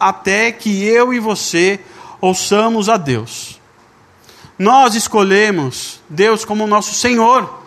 até 0.00 0.50
que 0.50 0.82
eu 0.82 1.12
e 1.12 1.20
você 1.20 1.78
ouçamos 2.22 2.88
a 2.88 2.96
Deus. 2.96 3.60
Nós 4.58 4.94
escolhemos 4.94 6.00
Deus 6.08 6.42
como 6.42 6.66
nosso 6.66 6.94
Senhor. 6.94 7.59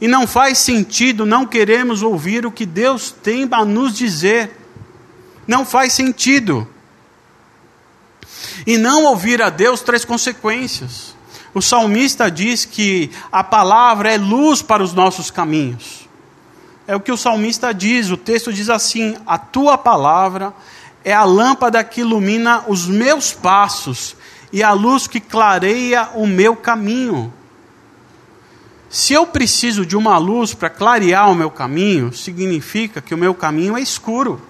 E 0.00 0.08
não 0.08 0.26
faz 0.26 0.58
sentido 0.58 1.24
não 1.24 1.46
queremos 1.46 2.02
ouvir 2.02 2.44
o 2.44 2.52
que 2.52 2.66
Deus 2.66 3.10
tem 3.10 3.48
a 3.50 3.64
nos 3.64 3.96
dizer. 3.96 4.58
Não 5.46 5.64
faz 5.64 5.92
sentido. 5.92 6.68
E 8.66 8.76
não 8.76 9.04
ouvir 9.04 9.42
a 9.42 9.50
Deus 9.50 9.80
traz 9.82 10.04
consequências. 10.04 11.14
O 11.54 11.62
salmista 11.62 12.30
diz 12.30 12.64
que 12.64 13.10
a 13.30 13.44
palavra 13.44 14.12
é 14.12 14.18
luz 14.18 14.60
para 14.60 14.82
os 14.82 14.92
nossos 14.92 15.30
caminhos. 15.30 16.08
É 16.86 16.96
o 16.96 17.00
que 17.00 17.12
o 17.12 17.16
salmista 17.16 17.72
diz, 17.72 18.10
o 18.10 18.16
texto 18.16 18.52
diz 18.52 18.68
assim: 18.68 19.16
A 19.26 19.38
tua 19.38 19.78
palavra 19.78 20.52
é 21.04 21.12
a 21.12 21.24
lâmpada 21.24 21.82
que 21.84 22.00
ilumina 22.00 22.64
os 22.66 22.86
meus 22.86 23.32
passos 23.32 24.16
e 24.52 24.62
a 24.62 24.72
luz 24.72 25.06
que 25.06 25.20
clareia 25.20 26.10
o 26.14 26.26
meu 26.26 26.56
caminho. 26.56 27.32
Se 28.94 29.12
eu 29.12 29.26
preciso 29.26 29.84
de 29.84 29.96
uma 29.96 30.16
luz 30.18 30.54
para 30.54 30.70
clarear 30.70 31.28
o 31.28 31.34
meu 31.34 31.50
caminho, 31.50 32.12
significa 32.12 33.00
que 33.00 33.12
o 33.12 33.18
meu 33.18 33.34
caminho 33.34 33.76
é 33.76 33.80
escuro. 33.80 34.40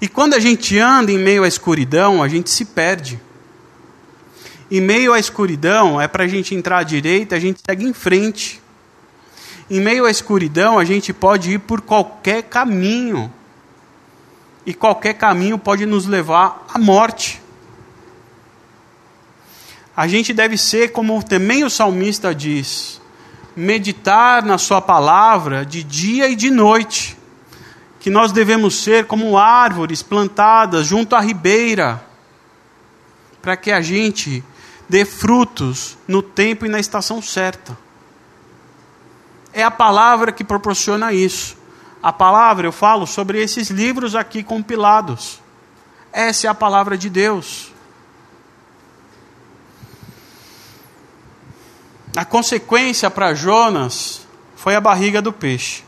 E 0.00 0.08
quando 0.08 0.34
a 0.34 0.40
gente 0.40 0.76
anda 0.76 1.12
em 1.12 1.16
meio 1.16 1.44
à 1.44 1.46
escuridão, 1.46 2.20
a 2.20 2.26
gente 2.26 2.50
se 2.50 2.64
perde. 2.64 3.20
Em 4.68 4.80
meio 4.80 5.12
à 5.12 5.20
escuridão, 5.20 6.00
é 6.00 6.08
para 6.08 6.24
a 6.24 6.26
gente 6.26 6.52
entrar 6.52 6.78
à 6.78 6.82
direita, 6.82 7.36
a 7.36 7.38
gente 7.38 7.60
segue 7.64 7.84
em 7.84 7.92
frente. 7.92 8.60
Em 9.70 9.78
meio 9.78 10.04
à 10.04 10.10
escuridão, 10.10 10.76
a 10.76 10.84
gente 10.84 11.12
pode 11.12 11.52
ir 11.52 11.60
por 11.60 11.82
qualquer 11.82 12.42
caminho 12.42 13.32
e 14.66 14.74
qualquer 14.74 15.14
caminho 15.14 15.56
pode 15.56 15.86
nos 15.86 16.06
levar 16.06 16.66
à 16.74 16.76
morte. 16.76 17.39
A 20.00 20.08
gente 20.08 20.32
deve 20.32 20.56
ser, 20.56 20.92
como 20.92 21.22
também 21.22 21.62
o 21.62 21.68
salmista 21.68 22.34
diz, 22.34 22.98
meditar 23.54 24.42
na 24.42 24.56
Sua 24.56 24.80
palavra 24.80 25.62
de 25.62 25.82
dia 25.82 26.26
e 26.26 26.34
de 26.34 26.48
noite. 26.48 27.18
Que 28.00 28.08
nós 28.08 28.32
devemos 28.32 28.82
ser 28.82 29.04
como 29.04 29.36
árvores 29.36 30.02
plantadas 30.02 30.86
junto 30.86 31.14
à 31.14 31.20
ribeira, 31.20 32.02
para 33.42 33.58
que 33.58 33.70
a 33.70 33.82
gente 33.82 34.42
dê 34.88 35.04
frutos 35.04 35.98
no 36.08 36.22
tempo 36.22 36.64
e 36.64 36.70
na 36.70 36.80
estação 36.80 37.20
certa. 37.20 37.76
É 39.52 39.62
a 39.62 39.70
palavra 39.70 40.32
que 40.32 40.42
proporciona 40.42 41.12
isso 41.12 41.60
a 42.02 42.14
palavra, 42.14 42.66
eu 42.66 42.72
falo 42.72 43.06
sobre 43.06 43.42
esses 43.42 43.68
livros 43.68 44.16
aqui 44.16 44.42
compilados. 44.42 45.38
Essa 46.10 46.46
é 46.46 46.50
a 46.50 46.54
palavra 46.54 46.96
de 46.96 47.10
Deus. 47.10 47.69
A 52.16 52.24
consequência 52.24 53.08
para 53.10 53.34
Jonas 53.34 54.26
foi 54.56 54.74
a 54.74 54.80
barriga 54.80 55.22
do 55.22 55.32
peixe. 55.32 55.84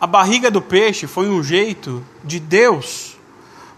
A 0.00 0.06
barriga 0.06 0.50
do 0.50 0.60
peixe 0.60 1.06
foi 1.06 1.28
um 1.28 1.42
jeito 1.42 2.04
de 2.24 2.40
Deus 2.40 3.16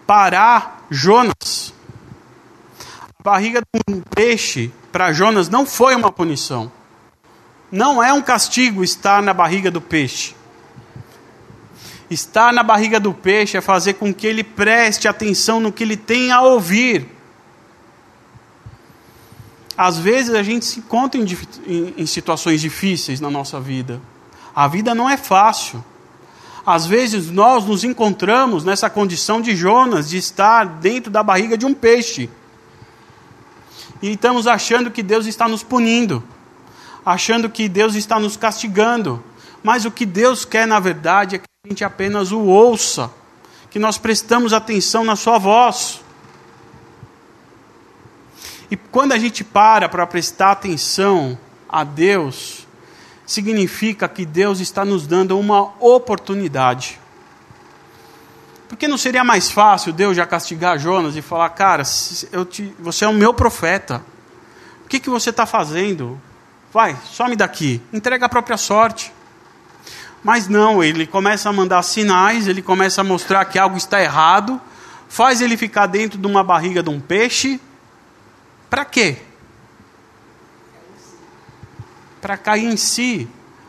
parar 0.06 0.86
Jonas. 0.90 1.74
A 3.18 3.22
barriga 3.22 3.60
do 3.60 4.02
peixe 4.14 4.72
para 4.92 5.12
Jonas 5.12 5.48
não 5.48 5.66
foi 5.66 5.94
uma 5.94 6.12
punição. 6.12 6.70
Não 7.70 8.02
é 8.02 8.12
um 8.12 8.22
castigo 8.22 8.84
estar 8.84 9.20
na 9.22 9.34
barriga 9.34 9.70
do 9.70 9.80
peixe. 9.80 10.36
Estar 12.08 12.52
na 12.52 12.62
barriga 12.62 13.00
do 13.00 13.12
peixe 13.12 13.56
é 13.56 13.60
fazer 13.60 13.94
com 13.94 14.14
que 14.14 14.26
ele 14.26 14.44
preste 14.44 15.08
atenção 15.08 15.58
no 15.58 15.72
que 15.72 15.82
ele 15.82 15.96
tem 15.96 16.30
a 16.30 16.40
ouvir. 16.42 17.13
Às 19.76 19.98
vezes 19.98 20.34
a 20.34 20.42
gente 20.42 20.64
se 20.64 20.78
encontra 20.80 21.20
em, 21.20 21.26
em, 21.66 21.94
em 21.98 22.06
situações 22.06 22.60
difíceis 22.60 23.20
na 23.20 23.30
nossa 23.30 23.60
vida. 23.60 24.00
A 24.54 24.68
vida 24.68 24.94
não 24.94 25.08
é 25.10 25.16
fácil. 25.16 25.84
Às 26.64 26.86
vezes 26.86 27.30
nós 27.30 27.64
nos 27.64 27.84
encontramos 27.84 28.64
nessa 28.64 28.88
condição 28.88 29.40
de 29.40 29.54
Jonas, 29.54 30.08
de 30.08 30.16
estar 30.16 30.64
dentro 30.64 31.10
da 31.10 31.22
barriga 31.22 31.58
de 31.58 31.66
um 31.66 31.74
peixe. 31.74 32.30
E 34.00 34.12
estamos 34.12 34.46
achando 34.46 34.90
que 34.90 35.02
Deus 35.02 35.26
está 35.26 35.48
nos 35.48 35.62
punindo 35.62 36.22
achando 37.04 37.50
que 37.50 37.68
Deus 37.68 37.94
está 37.94 38.18
nos 38.18 38.36
castigando. 38.36 39.22
Mas 39.62 39.84
o 39.84 39.90
que 39.90 40.06
Deus 40.06 40.44
quer, 40.44 40.66
na 40.66 40.80
verdade, 40.80 41.36
é 41.36 41.38
que 41.38 41.44
a 41.64 41.68
gente 41.68 41.84
apenas 41.84 42.32
o 42.32 42.40
ouça, 42.40 43.10
que 43.70 43.78
nós 43.78 43.98
prestamos 43.98 44.52
atenção 44.52 45.04
na 45.04 45.16
Sua 45.16 45.38
voz. 45.38 46.00
E 48.70 48.76
quando 48.76 49.12
a 49.12 49.18
gente 49.18 49.44
para 49.44 49.88
para 49.88 50.06
prestar 50.06 50.52
atenção 50.52 51.38
a 51.68 51.84
Deus, 51.84 52.66
significa 53.26 54.08
que 54.08 54.24
Deus 54.24 54.60
está 54.60 54.84
nos 54.84 55.06
dando 55.06 55.38
uma 55.38 55.72
oportunidade. 55.80 57.00
Porque 58.68 58.88
não 58.88 58.98
seria 58.98 59.22
mais 59.22 59.50
fácil 59.50 59.92
Deus 59.92 60.16
já 60.16 60.26
castigar 60.26 60.78
Jonas 60.78 61.16
e 61.16 61.22
falar: 61.22 61.50
Cara, 61.50 61.82
te, 62.50 62.74
você 62.78 63.04
é 63.04 63.08
o 63.08 63.12
meu 63.12 63.32
profeta, 63.32 64.04
o 64.84 64.88
que, 64.88 64.98
que 64.98 65.10
você 65.10 65.30
está 65.30 65.46
fazendo? 65.46 66.20
vai, 66.74 66.96
some 67.04 67.36
daqui, 67.36 67.80
entrega 67.92 68.26
a 68.26 68.28
própria 68.28 68.56
sorte. 68.56 69.12
Mas 70.24 70.48
não, 70.48 70.82
ele 70.82 71.06
começa 71.06 71.48
a 71.48 71.52
mandar 71.52 71.80
sinais, 71.84 72.48
ele 72.48 72.60
começa 72.60 73.02
a 73.02 73.04
mostrar 73.04 73.44
que 73.44 73.60
algo 73.60 73.76
está 73.76 74.02
errado, 74.02 74.60
faz 75.08 75.40
ele 75.40 75.56
ficar 75.56 75.86
dentro 75.86 76.18
de 76.18 76.26
uma 76.26 76.42
barriga 76.42 76.82
de 76.82 76.90
um 76.90 76.98
peixe. 76.98 77.60
Para 78.74 78.84
quê? 78.84 79.18
Para 82.20 82.36
cair 82.36 82.64
em 82.64 82.76
si, 82.76 83.28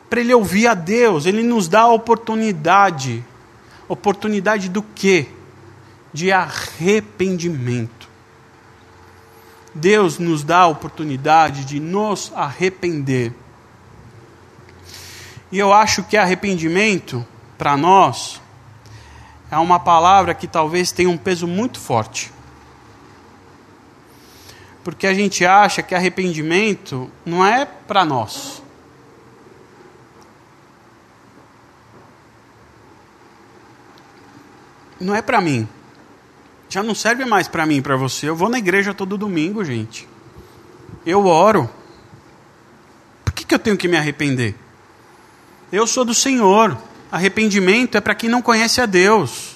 para 0.09 0.19
ele 0.19 0.33
ouvir 0.33 0.65
a 0.65 0.73
Deus, 0.73 1.27
ele 1.27 1.43
nos 1.43 1.67
dá 1.67 1.81
a 1.81 1.93
oportunidade. 1.93 3.23
Oportunidade 3.87 4.67
do 4.67 4.81
quê? 4.81 5.27
De 6.11 6.31
arrependimento. 6.31 8.09
Deus 9.75 10.17
nos 10.17 10.43
dá 10.43 10.61
a 10.61 10.67
oportunidade 10.69 11.65
de 11.65 11.79
nos 11.79 12.33
arrepender. 12.35 13.31
E 15.51 15.59
eu 15.59 15.71
acho 15.71 16.01
que 16.01 16.17
arrependimento, 16.17 17.23
para 17.59 17.77
nós, 17.77 18.41
é 19.51 19.57
uma 19.59 19.79
palavra 19.79 20.33
que 20.33 20.47
talvez 20.47 20.91
tenha 20.91 21.11
um 21.11 21.17
peso 21.17 21.45
muito 21.45 21.79
forte. 21.79 22.33
Porque 24.85 25.07
a 25.07 25.15
gente 25.15 25.43
acha 25.43 25.81
que 25.81 25.95
arrependimento 25.95 27.09
não 27.25 27.43
é 27.43 27.65
para 27.65 28.05
nós. 28.05 28.61
Não 35.01 35.15
é 35.15 35.23
para 35.23 35.41
mim. 35.41 35.67
Já 36.69 36.83
não 36.83 36.93
serve 36.93 37.25
mais 37.25 37.47
para 37.47 37.65
mim, 37.65 37.81
para 37.81 37.95
você. 37.95 38.29
Eu 38.29 38.35
vou 38.35 38.47
na 38.47 38.59
igreja 38.59 38.93
todo 38.93 39.17
domingo, 39.17 39.65
gente. 39.65 40.07
Eu 41.03 41.25
oro. 41.25 41.67
Por 43.23 43.33
que, 43.33 43.43
que 43.43 43.55
eu 43.55 43.59
tenho 43.59 43.75
que 43.75 43.87
me 43.87 43.97
arrepender? 43.97 44.53
Eu 45.71 45.87
sou 45.87 46.05
do 46.05 46.13
Senhor. 46.13 46.77
Arrependimento 47.11 47.97
é 47.97 48.01
para 48.01 48.13
quem 48.13 48.29
não 48.29 48.39
conhece 48.39 48.79
a 48.79 48.85
Deus. 48.85 49.54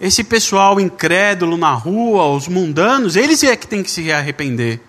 Esse 0.00 0.22
pessoal 0.22 0.78
incrédulo 0.78 1.56
na 1.56 1.72
rua, 1.72 2.26
os 2.26 2.48
mundanos, 2.48 3.16
eles 3.16 3.42
é 3.42 3.56
que 3.56 3.66
tem 3.66 3.82
que 3.82 3.90
se 3.90 4.12
arrepender. 4.12 4.80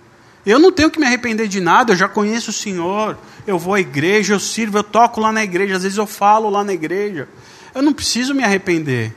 Eu 0.46 0.60
não 0.60 0.72
tenho 0.72 0.90
que 0.90 1.00
me 1.00 1.06
arrepender 1.06 1.48
de 1.48 1.60
nada, 1.60 1.94
eu 1.94 1.98
já 1.98 2.08
conheço 2.08 2.52
o 2.52 2.54
Senhor. 2.54 3.18
Eu 3.46 3.58
vou 3.58 3.74
à 3.74 3.80
igreja, 3.80 4.34
eu 4.34 4.40
sirvo, 4.40 4.78
eu 4.78 4.84
toco 4.84 5.22
lá 5.22 5.32
na 5.32 5.44
igreja, 5.44 5.76
às 5.76 5.84
vezes 5.84 5.98
eu 5.98 6.08
falo 6.08 6.50
lá 6.50 6.64
na 6.64 6.74
igreja. 6.74 7.28
Eu 7.74 7.82
não 7.82 7.94
preciso 7.94 8.34
me 8.34 8.44
arrepender. 8.44 9.14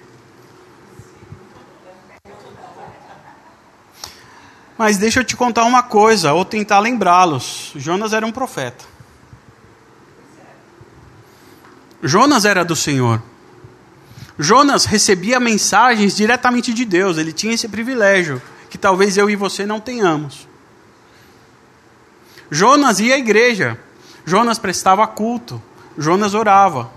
Mas 4.78 4.96
deixa 4.96 5.20
eu 5.20 5.24
te 5.24 5.36
contar 5.36 5.64
uma 5.64 5.82
coisa, 5.82 6.32
ou 6.32 6.44
tentar 6.44 6.78
lembrá-los. 6.78 7.72
Jonas 7.76 8.12
era 8.12 8.24
um 8.24 8.32
profeta. 8.32 8.84
Jonas 12.02 12.44
era 12.44 12.64
do 12.64 12.74
Senhor. 12.74 13.22
Jonas 14.42 14.86
recebia 14.86 15.38
mensagens 15.38 16.16
diretamente 16.16 16.72
de 16.72 16.86
Deus, 16.86 17.18
ele 17.18 17.30
tinha 17.30 17.52
esse 17.52 17.68
privilégio, 17.68 18.40
que 18.70 18.78
talvez 18.78 19.18
eu 19.18 19.28
e 19.28 19.36
você 19.36 19.66
não 19.66 19.78
tenhamos. 19.78 20.48
Jonas 22.50 23.00
ia 23.00 23.16
à 23.16 23.18
igreja, 23.18 23.78
Jonas 24.24 24.58
prestava 24.58 25.06
culto, 25.06 25.62
Jonas 25.96 26.32
orava. 26.32 26.90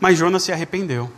Mas 0.00 0.16
Jonas 0.16 0.42
se 0.42 0.52
arrependeu. 0.52 1.10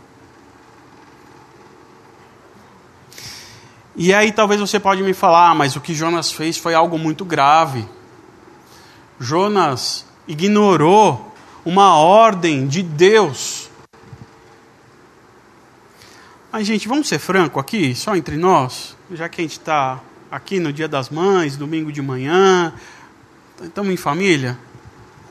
E 3.95 4.13
aí 4.13 4.33
talvez 4.33 4.59
você 4.59 4.81
pode 4.81 5.01
me 5.01 5.13
falar, 5.13 5.51
ah, 5.51 5.55
mas 5.55 5.77
o 5.77 5.81
que 5.81 5.95
Jonas 5.95 6.29
fez 6.29 6.57
foi 6.57 6.73
algo 6.73 6.99
muito 6.99 7.23
grave. 7.23 7.87
Jonas 9.17 10.05
ignorou 10.27 11.33
uma 11.63 11.95
ordem 11.95 12.67
de 12.67 12.83
Deus. 12.83 13.56
Mas, 16.57 16.65
gente, 16.65 16.87
vamos 16.87 17.07
ser 17.07 17.19
franco 17.19 17.59
aqui, 17.59 17.93
só 17.93 18.15
entre 18.15 18.35
nós, 18.35 18.97
já 19.11 19.29
que 19.29 19.39
a 19.39 19.43
gente 19.43 19.59
está 19.59 20.01
aqui 20.31 20.59
no 20.59 20.73
Dia 20.73 20.87
das 20.87 21.07
Mães, 21.07 21.55
domingo 21.55 21.91
de 21.91 22.01
manhã, 22.01 22.73
estamos 23.61 23.93
em 23.93 23.95
família. 23.95 24.57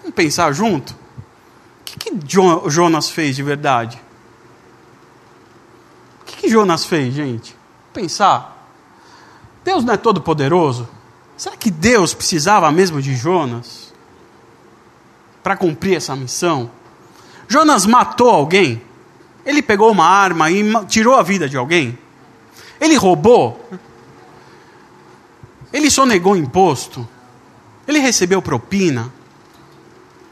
Vamos 0.02 0.14
pensar 0.14 0.52
junto? 0.52 0.92
O 0.92 1.84
que, 1.84 1.98
que 1.98 2.12
Jonas 2.68 3.10
fez 3.10 3.34
de 3.34 3.42
verdade? 3.42 4.00
O 6.22 6.26
que, 6.26 6.36
que 6.36 6.48
Jonas 6.48 6.84
fez, 6.84 7.12
gente? 7.12 7.56
Pensar. 7.92 8.70
Deus 9.64 9.82
não 9.82 9.94
é 9.94 9.96
todo 9.96 10.20
poderoso? 10.20 10.88
Será 11.36 11.56
que 11.56 11.72
Deus 11.72 12.14
precisava 12.14 12.70
mesmo 12.70 13.02
de 13.02 13.16
Jonas 13.16 13.92
para 15.42 15.56
cumprir 15.56 15.96
essa 15.96 16.14
missão? 16.14 16.70
Jonas 17.48 17.84
matou 17.84 18.30
alguém? 18.30 18.85
Ele 19.46 19.62
pegou 19.62 19.90
uma 19.90 20.04
arma 20.04 20.50
e 20.50 20.62
tirou 20.86 21.14
a 21.14 21.22
vida 21.22 21.48
de 21.48 21.56
alguém? 21.56 21.98
Ele 22.78 22.96
roubou? 22.96 23.70
Ele 25.72 25.90
sonegou 25.90 26.36
imposto? 26.36 27.08
Ele 27.88 27.98
recebeu 27.98 28.42
propina? 28.42 29.10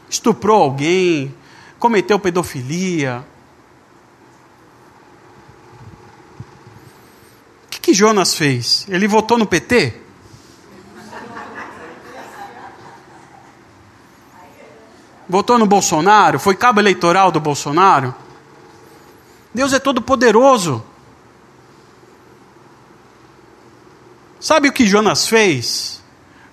Estuprou 0.09 0.61
alguém? 0.61 1.33
Cometeu 1.79 2.19
pedofilia? 2.19 3.25
que 7.85 7.93
Jonas 7.93 8.33
fez? 8.33 8.87
Ele 8.89 9.07
votou 9.07 9.37
no 9.37 9.45
PT? 9.45 9.93
Votou 15.29 15.59
no 15.59 15.67
Bolsonaro? 15.67 16.39
Foi 16.39 16.55
cabo 16.55 16.79
eleitoral 16.79 17.31
do 17.31 17.39
Bolsonaro? 17.39 18.15
Deus 19.55 19.71
é 19.71 19.79
todo 19.79 20.01
poderoso. 20.01 20.83
Sabe 24.37 24.67
o 24.67 24.73
que 24.73 24.85
Jonas 24.85 25.25
fez? 25.25 26.03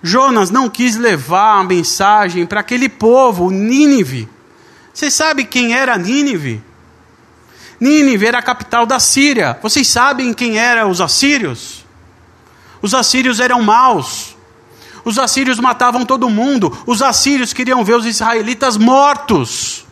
Jonas 0.01 0.51
não 0.51 0.71
quis 0.71 0.97
levar 0.97 1.59
a 1.59 1.65
mensagem 1.65 2.47
para 2.47 2.61
aquele 2.61 2.89
povo, 2.89 3.51
Nínive. 3.51 4.29
Você 4.95 5.11
sabe 5.11 5.45
quem 5.45 5.75
era 5.75 5.99
Nínive? 5.99 6.63
Nínive 7.81 8.25
era 8.25 8.39
a 8.39 8.43
capital 8.43 8.87
da 8.87 9.01
Síria. 9.01 9.59
Vocês 9.61 9.89
sabem 9.89 10.33
quem 10.33 10.57
eram 10.57 10.89
os 10.89 11.01
assírios? 11.01 11.85
Os 12.81 12.95
assírios 12.95 13.41
eram 13.41 13.63
maus. 13.63 14.37
Os 15.05 15.19
assírios 15.19 15.59
matavam 15.59 16.07
todo 16.07 16.31
mundo. 16.31 16.73
Os 16.87 17.03
assírios 17.03 17.53
queriam 17.53 17.85
ver 17.85 17.97
os 17.97 18.07
israelitas 18.07 18.77
mortos. 18.77 19.85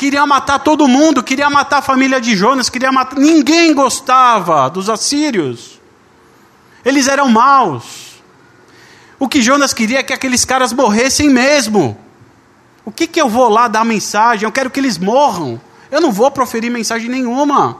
Queria 0.00 0.24
matar 0.24 0.60
todo 0.60 0.88
mundo, 0.88 1.22
queria 1.22 1.50
matar 1.50 1.80
a 1.80 1.82
família 1.82 2.18
de 2.18 2.34
Jonas, 2.34 2.70
queria 2.70 2.90
matar. 2.90 3.18
Ninguém 3.18 3.74
gostava 3.74 4.70
dos 4.70 4.88
assírios. 4.88 5.78
Eles 6.82 7.06
eram 7.06 7.28
maus. 7.28 8.14
O 9.18 9.28
que 9.28 9.42
Jonas 9.42 9.74
queria 9.74 9.98
é 9.98 10.02
que 10.02 10.14
aqueles 10.14 10.42
caras 10.42 10.72
morressem 10.72 11.28
mesmo. 11.28 11.98
O 12.82 12.90
que, 12.90 13.06
que 13.06 13.20
eu 13.20 13.28
vou 13.28 13.50
lá 13.50 13.68
dar 13.68 13.84
mensagem? 13.84 14.46
Eu 14.46 14.52
quero 14.52 14.70
que 14.70 14.80
eles 14.80 14.96
morram. 14.96 15.60
Eu 15.90 16.00
não 16.00 16.10
vou 16.10 16.30
proferir 16.30 16.70
mensagem 16.70 17.10
nenhuma. 17.10 17.76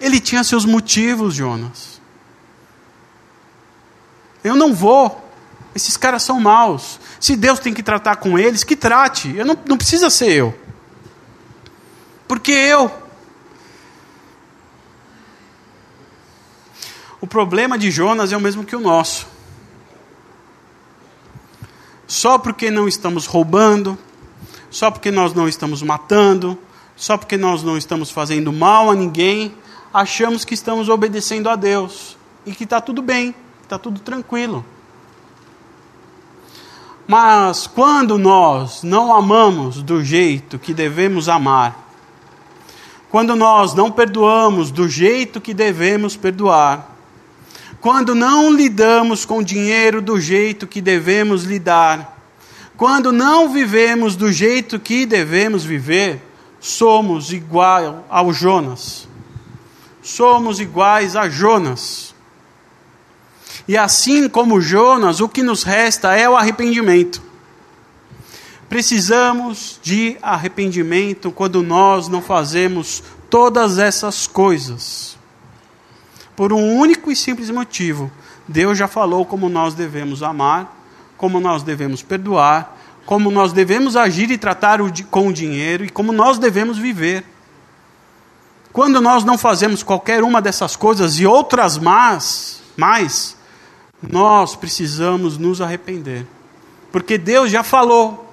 Ele 0.00 0.18
tinha 0.18 0.42
seus 0.42 0.64
motivos, 0.64 1.34
Jonas. 1.34 2.00
Eu 4.42 4.56
não 4.56 4.72
vou. 4.72 5.27
Esses 5.78 5.96
caras 5.96 6.22
são 6.22 6.40
maus. 6.40 7.00
Se 7.18 7.36
Deus 7.36 7.58
tem 7.58 7.72
que 7.72 7.82
tratar 7.82 8.16
com 8.16 8.38
eles, 8.38 8.64
que 8.64 8.76
trate. 8.76 9.34
Eu 9.36 9.46
não, 9.46 9.56
não 9.66 9.76
precisa 9.76 10.10
ser 10.10 10.32
eu. 10.32 10.58
Porque 12.26 12.52
eu. 12.52 12.92
O 17.20 17.26
problema 17.26 17.78
de 17.78 17.90
Jonas 17.90 18.32
é 18.32 18.36
o 18.36 18.40
mesmo 18.40 18.64
que 18.64 18.76
o 18.76 18.80
nosso 18.80 19.38
só 22.08 22.38
porque 22.38 22.70
não 22.70 22.88
estamos 22.88 23.26
roubando, 23.26 23.96
só 24.70 24.90
porque 24.90 25.10
nós 25.10 25.34
não 25.34 25.46
estamos 25.46 25.82
matando, 25.82 26.58
só 26.96 27.18
porque 27.18 27.36
nós 27.36 27.62
não 27.62 27.76
estamos 27.76 28.10
fazendo 28.10 28.50
mal 28.50 28.90
a 28.90 28.94
ninguém, 28.94 29.54
achamos 29.92 30.42
que 30.42 30.54
estamos 30.54 30.88
obedecendo 30.88 31.50
a 31.50 31.54
Deus 31.54 32.16
e 32.46 32.52
que 32.52 32.64
está 32.64 32.80
tudo 32.80 33.02
bem, 33.02 33.34
está 33.62 33.78
tudo 33.78 34.00
tranquilo. 34.00 34.64
Mas 37.08 37.66
quando 37.66 38.18
nós 38.18 38.82
não 38.82 39.14
amamos 39.14 39.82
do 39.82 40.04
jeito 40.04 40.58
que 40.58 40.74
devemos 40.74 41.26
amar, 41.26 41.88
quando 43.10 43.34
nós 43.34 43.72
não 43.72 43.90
perdoamos 43.90 44.70
do 44.70 44.86
jeito 44.86 45.40
que 45.40 45.54
devemos 45.54 46.16
perdoar, 46.16 46.94
quando 47.80 48.14
não 48.14 48.52
lidamos 48.52 49.24
com 49.24 49.42
dinheiro 49.42 50.02
do 50.02 50.20
jeito 50.20 50.66
que 50.66 50.82
devemos 50.82 51.44
lidar, 51.44 52.18
quando 52.76 53.10
não 53.10 53.48
vivemos 53.48 54.14
do 54.14 54.30
jeito 54.30 54.78
que 54.78 55.06
devemos 55.06 55.64
viver, 55.64 56.20
somos 56.60 57.32
igual 57.32 58.04
ao 58.10 58.34
Jonas. 58.34 59.08
Somos 60.02 60.60
iguais 60.60 61.16
a 61.16 61.26
Jonas. 61.26 62.14
E 63.68 63.76
assim 63.76 64.28
como 64.28 64.60
Jonas, 64.60 65.20
o 65.20 65.28
que 65.28 65.42
nos 65.42 65.62
resta 65.62 66.16
é 66.16 66.28
o 66.28 66.34
arrependimento. 66.34 67.22
Precisamos 68.68 69.78
de 69.82 70.16
arrependimento 70.20 71.30
quando 71.30 71.62
nós 71.62 72.08
não 72.08 72.22
fazemos 72.22 73.02
todas 73.30 73.78
essas 73.78 74.26
coisas 74.26 75.18
por 76.34 76.52
um 76.52 76.76
único 76.76 77.10
e 77.10 77.16
simples 77.16 77.50
motivo. 77.50 78.10
Deus 78.46 78.78
já 78.78 78.88
falou 78.88 79.26
como 79.26 79.48
nós 79.48 79.74
devemos 79.74 80.22
amar, 80.22 80.74
como 81.16 81.40
nós 81.40 81.62
devemos 81.62 82.02
perdoar, 82.02 82.76
como 83.04 83.30
nós 83.30 83.52
devemos 83.52 83.96
agir 83.96 84.30
e 84.30 84.38
tratar 84.38 84.80
com 85.10 85.28
o 85.28 85.32
dinheiro 85.32 85.84
e 85.84 85.90
como 85.90 86.12
nós 86.12 86.38
devemos 86.38 86.78
viver. 86.78 87.24
Quando 88.72 89.00
nós 89.00 89.24
não 89.24 89.36
fazemos 89.36 89.82
qualquer 89.82 90.22
uma 90.22 90.40
dessas 90.40 90.76
coisas 90.76 91.18
e 91.18 91.26
outras 91.26 91.76
más, 91.76 92.60
mais, 92.76 93.37
nós 94.02 94.54
precisamos 94.54 95.36
nos 95.36 95.60
arrepender. 95.60 96.26
porque 96.90 97.18
Deus 97.18 97.50
já 97.50 97.62
falou. 97.62 98.32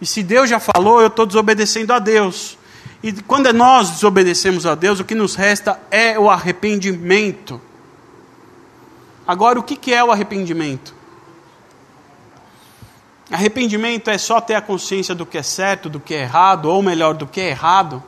E 0.00 0.06
se 0.06 0.22
Deus 0.22 0.48
já 0.48 0.60
falou, 0.60 1.00
eu 1.00 1.08
estou 1.08 1.26
desobedecendo 1.26 1.92
a 1.92 1.98
Deus. 1.98 2.56
E 3.02 3.12
quando 3.12 3.52
nós 3.52 3.90
desobedecemos 3.90 4.64
a 4.64 4.74
Deus, 4.74 5.00
o 5.00 5.04
que 5.04 5.14
nos 5.14 5.34
resta 5.34 5.80
é 5.90 6.18
o 6.18 6.30
arrependimento. 6.30 7.60
Agora, 9.26 9.58
o 9.58 9.62
que 9.62 9.92
é 9.92 10.02
o 10.02 10.10
arrependimento? 10.10 10.94
Arrependimento 13.30 14.08
é 14.08 14.16
só 14.16 14.40
ter 14.40 14.54
a 14.54 14.62
consciência 14.62 15.14
do 15.14 15.26
que 15.26 15.36
é 15.36 15.42
certo, 15.42 15.90
do 15.90 16.00
que 16.00 16.14
é 16.14 16.22
errado, 16.22 16.66
ou 16.66 16.80
melhor, 16.80 17.14
do 17.14 17.26
que 17.26 17.40
é 17.40 17.50
errado. 17.50 18.02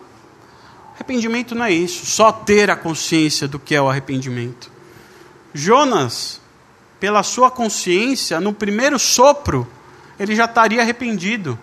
Arrependimento 0.95 1.55
não 1.55 1.65
é 1.65 1.73
isso, 1.73 2.07
só 2.07 2.33
ter 2.33 2.71
a 2.71 2.77
consciência 2.77 3.47
do 3.47 3.59
que 3.59 3.75
é 3.75 3.83
o 3.83 3.89
arrependimento. 3.91 4.71
Jonas, 5.53 6.40
pela 7.01 7.23
sua 7.23 7.51
consciência, 7.51 8.39
no 8.41 8.53
primeiro 8.53 8.99
sopro, 8.99 9.67
ele 10.19 10.37
já 10.37 10.45
estaria 10.45 10.83
arrependido. 10.83 11.59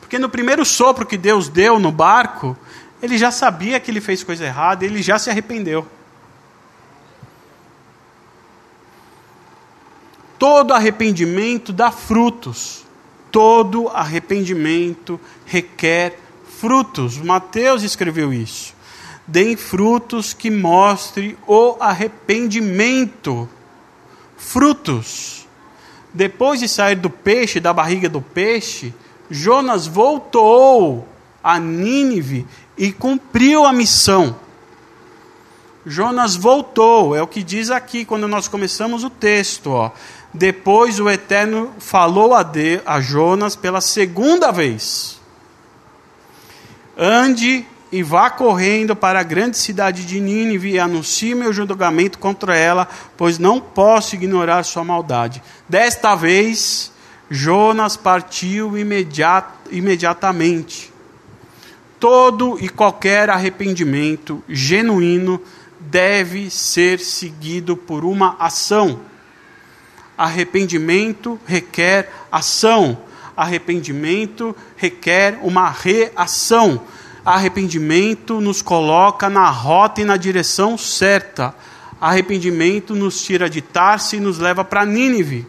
Porque 0.00 0.18
no 0.18 0.28
primeiro 0.28 0.64
sopro 0.64 1.06
que 1.06 1.18
Deus 1.18 1.48
deu 1.48 1.78
no 1.78 1.92
barco, 1.92 2.56
ele 3.02 3.18
já 3.18 3.30
sabia 3.30 3.78
que 3.78 3.90
ele 3.90 4.00
fez 4.00 4.24
coisa 4.24 4.44
errada, 4.44 4.84
ele 4.84 5.02
já 5.02 5.18
se 5.18 5.28
arrependeu. 5.28 5.86
Todo 10.38 10.72
arrependimento 10.72 11.72
dá 11.72 11.92
frutos. 11.92 12.84
Todo 13.30 13.88
arrependimento 13.88 15.20
requer 15.46 16.18
frutos. 16.58 17.18
Mateus 17.18 17.82
escreveu 17.82 18.32
isso. 18.32 18.74
Deem 19.26 19.56
frutos 19.56 20.34
que 20.34 20.50
mostrem 20.50 21.36
o 21.46 21.76
arrependimento. 21.78 23.48
Frutos. 24.42 25.46
Depois 26.12 26.60
de 26.60 26.68
sair 26.68 26.96
do 26.96 27.08
peixe, 27.08 27.60
da 27.60 27.72
barriga 27.72 28.08
do 28.08 28.20
peixe, 28.20 28.92
Jonas 29.30 29.86
voltou 29.86 31.08
a 31.42 31.58
Nínive 31.58 32.46
e 32.76 32.92
cumpriu 32.92 33.64
a 33.64 33.72
missão. 33.72 34.36
Jonas 35.86 36.36
voltou, 36.36 37.16
é 37.16 37.22
o 37.22 37.26
que 37.26 37.42
diz 37.42 37.70
aqui 37.70 38.04
quando 38.04 38.28
nós 38.28 38.46
começamos 38.46 39.04
o 39.04 39.10
texto. 39.10 39.70
Ó. 39.70 39.90
Depois 40.34 41.00
o 41.00 41.08
Eterno 41.08 41.72
falou 41.78 42.34
a, 42.34 42.42
de, 42.42 42.80
a 42.84 43.00
Jonas 43.00 43.56
pela 43.56 43.80
segunda 43.80 44.50
vez: 44.50 45.20
Ande 46.98 47.64
e 47.92 48.02
vá 48.02 48.30
correndo 48.30 48.96
para 48.96 49.20
a 49.20 49.22
grande 49.22 49.58
cidade 49.58 50.06
de 50.06 50.18
Nínive 50.18 50.70
e 50.70 50.78
anuncie 50.78 51.34
meu 51.34 51.52
julgamento 51.52 52.18
contra 52.18 52.56
ela, 52.56 52.88
pois 53.18 53.38
não 53.38 53.60
posso 53.60 54.14
ignorar 54.14 54.62
sua 54.62 54.82
maldade. 54.82 55.42
Desta 55.68 56.14
vez, 56.14 56.90
Jonas 57.30 57.94
partiu 57.94 58.78
imediat, 58.78 59.46
imediatamente. 59.70 60.90
Todo 62.00 62.58
e 62.58 62.68
qualquer 62.68 63.28
arrependimento 63.28 64.42
genuíno 64.48 65.38
deve 65.78 66.48
ser 66.50 66.98
seguido 66.98 67.76
por 67.76 68.06
uma 68.06 68.36
ação. 68.38 69.00
Arrependimento 70.16 71.38
requer 71.44 72.10
ação. 72.30 72.98
Arrependimento 73.36 74.56
requer 74.76 75.38
uma 75.42 75.68
reação. 75.68 76.80
Arrependimento 77.24 78.40
nos 78.40 78.60
coloca 78.60 79.28
na 79.28 79.48
rota 79.48 80.00
e 80.00 80.04
na 80.04 80.16
direção 80.16 80.76
certa. 80.76 81.54
Arrependimento 82.00 82.94
nos 82.94 83.22
tira 83.22 83.48
de 83.48 83.60
Tarso 83.60 84.16
e 84.16 84.20
nos 84.20 84.38
leva 84.38 84.64
para 84.64 84.84
Nínive. 84.84 85.46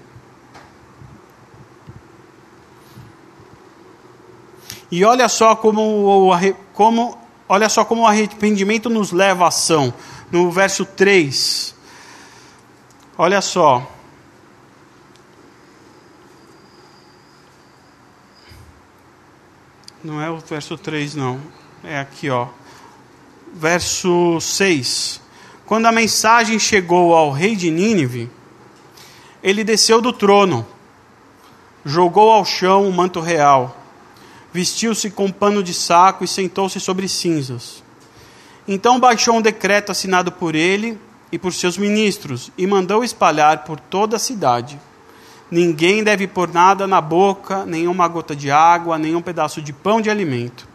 E 4.92 5.04
olha 5.04 5.28
só 5.28 5.56
como, 5.56 6.30
como, 6.74 7.18
olha 7.50 7.68
só 7.68 7.84
como 7.84 8.04
o 8.04 8.06
arrependimento 8.06 8.92
nos 8.92 9.12
leva 9.12 9.46
à 9.46 9.48
ação. 9.48 9.92
No 10.32 10.52
verso 10.52 10.86
3. 10.86 11.74
Olha 13.18 13.42
só. 13.42 13.92
Não 20.04 20.22
é 20.22 20.30
o 20.30 20.38
verso 20.38 20.78
3, 20.78 21.16
não. 21.16 21.63
É 21.84 22.00
aqui, 22.00 22.30
ó. 22.30 22.48
Verso 23.54 24.40
6. 24.40 25.22
Quando 25.66 25.86
a 25.86 25.92
mensagem 25.92 26.58
chegou 26.60 27.14
ao 27.14 27.32
rei 27.32 27.56
de 27.56 27.70
Nínive, 27.70 28.30
ele 29.42 29.64
desceu 29.64 30.02
do 30.02 30.14
trono, 30.14 30.66
jogou 31.86 32.32
ao 32.32 32.46
chão 32.46 32.88
o 32.88 32.94
manto 32.94 33.20
real 33.20 33.84
vestiu-se 34.54 35.10
com 35.10 35.32
pano 35.32 35.64
de 35.64 35.74
saco 35.74 36.24
e 36.24 36.28
sentou-se 36.28 36.80
sobre 36.80 37.10
cinzas. 37.10 37.84
Então 38.68 39.00
baixou 39.00 39.36
um 39.36 39.42
decreto 39.42 39.92
assinado 39.92 40.32
por 40.32 40.54
ele 40.54 40.98
e 41.32 41.40
por 41.40 41.52
seus 41.52 41.78
ministros 41.78 42.52
e 42.58 42.68
mandou 42.68 43.04
espalhar 43.04 43.64
por 43.64 43.80
toda 43.80 44.16
a 44.16 44.20
cidade. 44.20 44.80
Ninguém 45.50 46.04
deve 46.04 46.28
pôr 46.28 46.54
nada 46.54 46.88
na 46.88 47.02
boca, 47.02 47.66
nenhuma 47.66 48.08
gota 48.08 48.36
de 48.36 48.50
água, 48.52 48.98
nenhum 48.98 49.22
pedaço 49.22 49.62
de 49.62 49.74
pão 49.74 50.00
de 50.00 50.10
alimento, 50.10 50.68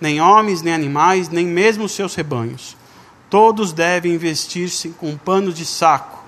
nem 0.00 0.20
homens, 0.20 0.62
nem 0.62 0.74
animais, 0.74 1.28
nem 1.28 1.46
mesmo 1.46 1.88
seus 1.88 2.14
rebanhos. 2.14 2.76
Todos 3.28 3.72
devem 3.72 4.16
vestir-se 4.16 4.90
com 4.90 5.16
panos 5.16 5.54
de 5.54 5.64
saco. 5.64 6.24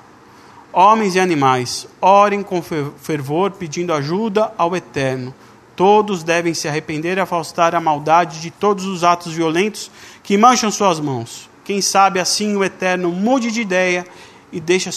Homens 0.72 1.14
e 1.14 1.20
animais, 1.20 1.87
orem 2.00 2.42
com 2.42 2.62
fervor, 2.62 3.52
pedindo 3.52 3.92
ajuda 3.92 4.52
ao 4.57 4.76
Eterno 4.76 5.35
Todos 5.78 6.24
devem 6.24 6.54
se 6.54 6.66
arrepender 6.66 7.18
e 7.18 7.20
afastar 7.20 7.72
a 7.72 7.81
maldade 7.81 8.40
de 8.40 8.50
todos 8.50 8.85
os 8.85 9.04
atos 9.04 9.33
violentos 9.33 9.92
que 10.24 10.37
mancham 10.37 10.72
suas 10.72 10.98
mãos. 10.98 11.48
Quem 11.64 11.81
sabe 11.81 12.18
assim 12.18 12.57
o 12.57 12.64
Eterno 12.64 13.12
mude 13.12 13.52
de 13.52 13.61
ideia 13.61 14.04
e 14.50 14.59
deixe 14.59 14.90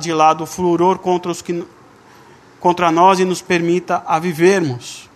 de 0.00 0.12
lado 0.14 0.44
o 0.44 0.46
furor 0.46 0.98
contra, 0.98 1.30
os 1.30 1.42
que, 1.42 1.62
contra 2.58 2.90
nós 2.90 3.20
e 3.20 3.24
nos 3.26 3.42
permita 3.42 4.02
a 4.06 4.18
vivermos. 4.18 5.10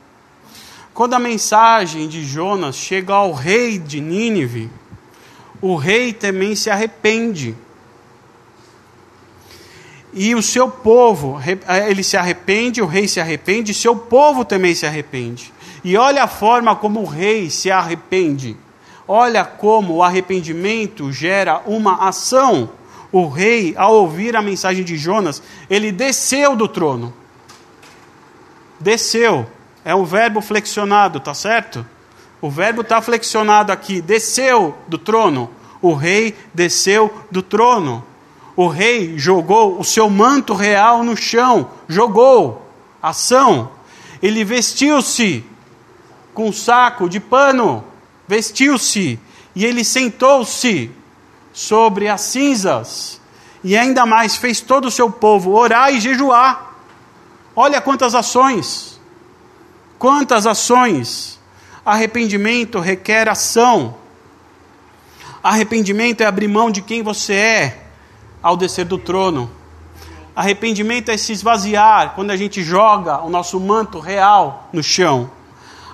Quando 0.99 1.15
a 1.15 1.21
mensagem 1.21 2.09
de 2.09 2.25
Jonas 2.25 2.75
chega 2.75 3.15
ao 3.15 3.33
rei 3.33 3.79
de 3.79 4.01
Nínive, 4.01 4.69
o 5.63 5.77
rei 5.77 6.13
também 6.13 6.57
se 6.57 6.71
arrepende 6.71 7.55
e 10.13 10.35
o 10.35 10.43
seu 10.43 10.69
povo, 10.69 11.41
ele 11.89 12.03
se 12.03 12.17
arrepende, 12.17 12.83
o 12.83 12.87
rei 12.87 13.07
se 13.07 13.21
arrepende, 13.21 13.73
seu 13.73 13.95
povo 13.95 14.45
também 14.45 14.75
se 14.75 14.87
arrepende. 14.87 15.53
E 15.85 15.97
olha 15.97 16.25
a 16.25 16.27
forma 16.27 16.75
como 16.75 17.03
o 17.03 17.07
rei 17.07 17.49
se 17.49 17.71
arrepende. 17.71 18.57
Olha 19.07 19.45
como 19.45 19.95
o 19.95 20.03
arrependimento 20.03 21.13
gera 21.13 21.63
uma 21.65 22.09
ação. 22.09 22.71
O 23.13 23.29
rei, 23.29 23.73
ao 23.77 23.95
ouvir 23.95 24.35
a 24.35 24.43
mensagem 24.43 24.83
de 24.83 24.97
Jonas, 24.97 25.41
ele 25.71 25.93
desceu 25.93 26.57
do 26.57 26.67
trono. 26.67 27.15
Desceu. 28.81 29.49
É 29.89 29.95
um 29.95 30.05
verbo 30.05 30.41
flexionado, 30.41 31.21
tá 31.21 31.33
certo? 31.33 31.87
O 32.41 32.51
verbo 32.51 32.83
está 32.83 33.01
flexionado 33.01 33.73
aqui. 33.73 34.01
Desceu 34.01 34.77
do 34.87 34.99
trono. 34.99 35.51
O 35.81 35.95
rei 35.95 36.37
desceu 36.53 37.25
do 37.31 37.43
trono 37.43 38.05
o 38.59 38.67
rei 38.67 39.17
jogou 39.17 39.79
o 39.79 39.85
seu 39.85 40.11
manto 40.11 40.53
real 40.53 41.05
no 41.05 41.17
chão, 41.17 41.71
jogou, 41.87 42.69
ação. 43.01 43.71
Ele 44.21 44.43
vestiu-se 44.43 45.45
com 46.35 46.49
um 46.49 46.53
saco 46.53 47.09
de 47.09 47.21
pano, 47.21 47.85
vestiu-se, 48.27 49.17
e 49.55 49.65
ele 49.65 49.85
sentou-se 49.85 50.91
sobre 51.53 52.09
as 52.09 52.21
cinzas, 52.23 53.21
e 53.63 53.77
ainda 53.77 54.05
mais 54.05 54.35
fez 54.35 54.61
todo 54.61 54.87
o 54.87 54.91
seu 54.91 55.09
povo 55.09 55.53
orar 55.53 55.95
e 55.95 56.01
jejuar. 56.01 56.75
Olha 57.55 57.81
quantas 57.81 58.13
ações, 58.13 58.98
quantas 59.99 60.47
ações. 60.47 61.39
Arrependimento 61.85 62.81
requer 62.81 63.29
ação. 63.29 63.97
Arrependimento 65.43 66.21
é 66.21 66.27
abrir 66.27 66.49
mão 66.49 66.71
de 66.71 66.83
quem 66.83 67.03
você 67.03 67.35
é 67.35 67.87
ao 68.43 68.57
descer 68.57 68.85
do 68.85 68.99
trono. 68.99 69.51
Arrependimento 70.35 71.11
é 71.11 71.17
se 71.17 71.33
esvaziar 71.33 72.15
quando 72.15 72.31
a 72.31 72.37
gente 72.37 72.63
joga 72.63 73.23
o 73.23 73.31
nosso 73.31 73.59
manto 73.59 73.99
real 73.99 74.69
no 74.73 74.83
chão. 74.83 75.31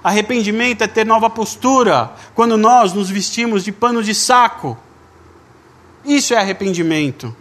Arrependimento 0.02 0.82
é 0.82 0.86
ter 0.86 1.06
nova 1.06 1.30
postura 1.30 2.12
quando 2.34 2.58
nós 2.58 2.92
nos 2.92 3.08
vestimos 3.08 3.64
de 3.64 3.72
pano 3.72 4.02
de 4.02 4.14
saco. 4.14 4.76
Isso 6.04 6.34
é 6.34 6.36
arrependimento. 6.36 7.34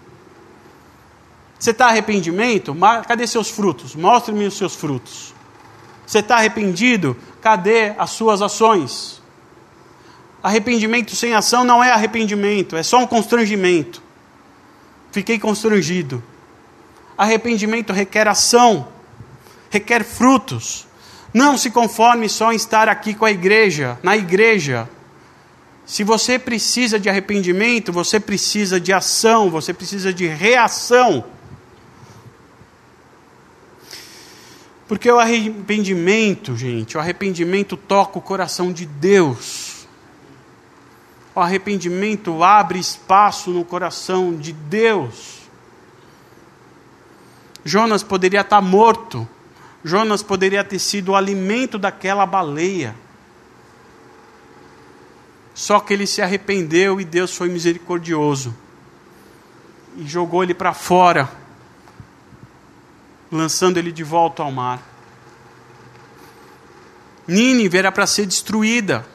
Você 1.60 1.72
está 1.72 1.88
arrependimento? 1.88 2.74
Cadê 3.06 3.28
seus 3.28 3.50
frutos? 3.50 3.96
Mostre-me 3.96 4.46
os 4.46 4.58
seus 4.58 4.76
frutos. 4.76 5.33
Você 6.06 6.20
está 6.20 6.38
arrependido? 6.38 7.16
Cadê 7.42 7.94
as 7.98 8.12
suas 8.12 8.42
ações? 8.42 9.22
Arrependimento 10.42 11.16
sem 11.16 11.34
ação 11.34 11.64
não 11.64 11.84
é 11.84 11.90
arrependimento, 11.90 12.76
é 12.76 12.84
só 12.84 13.00
um 13.00 13.08
constrangimento. 13.08 14.04
Fiquei 15.12 15.40
constrangido. 15.40 16.22
Arrependimento 17.18 17.94
requer 17.94 18.28
ação, 18.28 18.88
requer 19.70 20.04
frutos. 20.04 20.86
Não 21.34 21.58
se 21.58 21.72
conforme 21.72 22.28
só 22.28 22.52
em 22.52 22.56
estar 22.56 22.90
aqui 22.90 23.14
com 23.14 23.26
a 23.26 23.32
igreja, 23.32 23.98
na 24.04 24.18
igreja. 24.18 24.90
Se 25.86 26.04
você 26.04 26.38
precisa 26.38 27.00
de 27.00 27.10
arrependimento, 27.10 27.92
você 27.92 28.20
precisa 28.20 28.80
de 28.80 28.92
ação, 28.92 29.50
você 29.50 29.74
precisa 29.74 30.14
de 30.14 30.28
reação. 30.28 31.24
Porque 34.88 35.10
o 35.10 35.20
arrependimento, 35.20 36.56
gente, 36.58 36.98
o 36.98 37.00
arrependimento 37.00 37.78
toca 37.78 38.20
o 38.20 38.22
coração 38.22 38.72
de 38.72 38.86
Deus. 38.86 39.88
O 41.34 41.40
arrependimento 41.40 42.44
abre 42.44 42.80
espaço 42.80 43.52
no 43.52 43.64
coração 43.66 44.36
de 44.36 44.52
Deus. 44.52 45.44
Jonas 47.64 48.04
poderia 48.04 48.42
estar 48.42 48.62
morto. 48.62 49.28
Jonas 49.84 50.22
poderia 50.22 50.64
ter 50.64 50.80
sido 50.80 51.10
o 51.10 51.16
alimento 51.16 51.78
daquela 51.78 52.26
baleia. 52.26 52.96
Só 55.54 55.80
que 55.80 55.94
ele 55.94 56.06
se 56.06 56.22
arrependeu 56.22 57.00
e 57.00 57.06
Deus 57.06 57.36
foi 57.36 57.50
misericordioso. 57.50 58.56
E 59.98 60.06
jogou 60.08 60.44
ele 60.44 60.54
para 60.54 60.74
fora, 60.74 61.30
lançando 63.36 63.78
ele 63.78 63.92
de 63.92 64.04
volta 64.04 64.44
ao 64.44 64.52
mar. 64.52 64.82
Nínive 67.28 67.78
era 67.78 67.92
para 67.92 68.08
ser 68.08 68.26
destruída. 68.26 69.06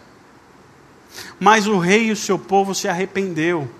Mas 1.40 1.66
o 1.66 1.78
rei 1.78 2.06
e 2.06 2.12
o 2.12 2.16
seu 2.16 2.38
povo 2.38 2.74
se 2.74 2.88
arrependeu 2.88 3.70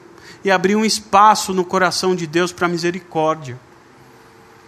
e 0.45 0.51
abriu 0.51 0.79
um 0.79 0.85
espaço 0.85 1.53
no 1.53 1.65
coração 1.65 2.15
de 2.15 2.27
Deus 2.27 2.53
para 2.53 2.69
misericórdia 2.69 3.59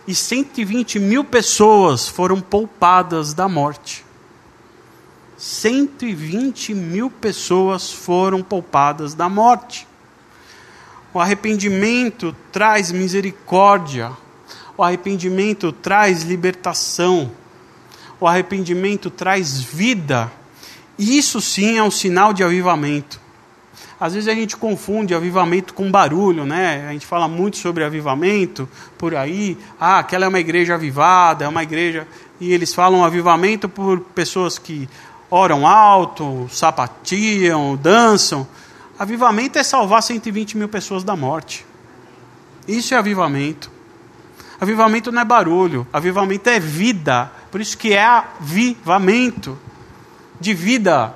e 0.07 0.15
120 0.15 0.99
mil 0.99 1.23
pessoas 1.23 2.09
foram 2.09 2.41
poupadas 2.41 3.33
da 3.33 3.49
morte. 3.49 4.05
120 5.37 6.75
mil 6.75 7.11
pessoas 7.11 7.93
foram 7.93 8.43
poupadas 8.43 9.15
da 9.15 9.29
morte. 9.29 9.87
O 11.15 11.21
arrependimento 11.21 12.35
traz 12.51 12.91
misericórdia, 12.91 14.11
o 14.81 14.83
arrependimento 14.83 15.73
traz 15.73 16.23
libertação, 16.23 17.31
o 18.19 18.27
arrependimento 18.27 19.11
traz 19.11 19.61
vida. 19.61 20.33
Isso 20.99 21.39
sim 21.39 21.77
é 21.77 21.83
um 21.83 21.91
sinal 21.91 22.33
de 22.33 22.43
avivamento. 22.43 23.21
Às 24.01 24.15
vezes 24.15 24.27
a 24.27 24.35
gente 24.35 24.57
confunde 24.57 25.15
avivamento 25.15 25.75
com 25.75 25.91
barulho, 25.91 26.47
né? 26.47 26.87
A 26.89 26.93
gente 26.93 27.05
fala 27.05 27.29
muito 27.29 27.59
sobre 27.59 27.85
avivamento 27.85 28.67
por 28.97 29.15
aí. 29.15 29.59
Ah, 29.79 29.99
aquela 29.99 30.25
é 30.25 30.29
uma 30.29 30.41
igreja 30.41 30.77
avivada, 30.77 31.45
é 31.45 31.49
uma 31.49 31.63
igreja. 31.63 32.09
E 32.41 32.51
eles 32.51 32.73
falam 32.73 33.05
avivamento 33.05 33.69
por 33.69 34.01
pessoas 34.01 34.59
que 34.59 34.89
oram 35.31 35.67
alto, 35.67 36.49
sapatiam, 36.51 37.77
dançam. 37.77 38.49
Avivamento 38.99 39.59
é 39.59 39.63
salvar 39.63 40.03
120 40.03 40.57
mil 40.57 40.71
pessoas 40.71 41.05
da 41.05 41.15
morte. 41.15 41.67
Isso 42.67 42.95
é 42.95 42.97
avivamento. 42.97 43.80
Avivamento 44.61 45.11
não 45.11 45.23
é 45.23 45.25
barulho, 45.25 45.87
avivamento 45.91 46.51
é 46.51 46.61
vida. 46.61 47.33
Por 47.51 47.61
isso 47.61 47.79
que 47.79 47.95
é 47.95 48.05
avivamento 48.05 49.59
de 50.39 50.53
vida. 50.53 51.15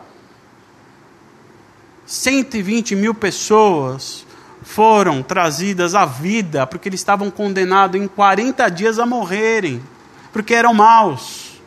120 2.07 2.97
mil 2.97 3.15
pessoas 3.15 4.27
foram 4.63 5.23
trazidas 5.23 5.95
à 5.95 6.07
vida 6.07 6.67
porque 6.67 6.89
eles 6.89 7.01
estavam 7.01 7.31
condenados 7.31 8.01
em 8.01 8.09
40 8.09 8.69
dias 8.71 8.99
a 8.99 9.05
morrerem, 9.05 9.83
porque 10.33 10.55
eram 10.55 10.73
maus. 10.73 11.61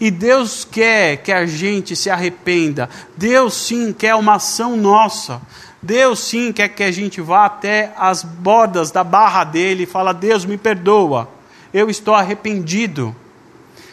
E 0.00 0.10
Deus 0.10 0.64
quer 0.64 1.18
que 1.18 1.32
a 1.32 1.46
gente 1.46 1.94
se 1.94 2.10
arrependa. 2.10 2.90
Deus 3.16 3.54
sim 3.54 3.92
quer 3.92 4.14
uma 4.14 4.34
ação 4.34 4.76
nossa. 4.76 5.40
Deus 5.86 6.18
sim 6.18 6.52
quer 6.52 6.68
que 6.70 6.82
a 6.82 6.90
gente 6.90 7.20
vá 7.20 7.46
até 7.46 7.92
as 7.96 8.24
bordas 8.24 8.90
da 8.90 9.04
barra 9.04 9.44
dele 9.44 9.84
e 9.84 9.86
fala: 9.86 10.12
"Deus, 10.12 10.44
me 10.44 10.58
perdoa. 10.58 11.28
Eu 11.72 11.88
estou 11.88 12.12
arrependido." 12.12 13.14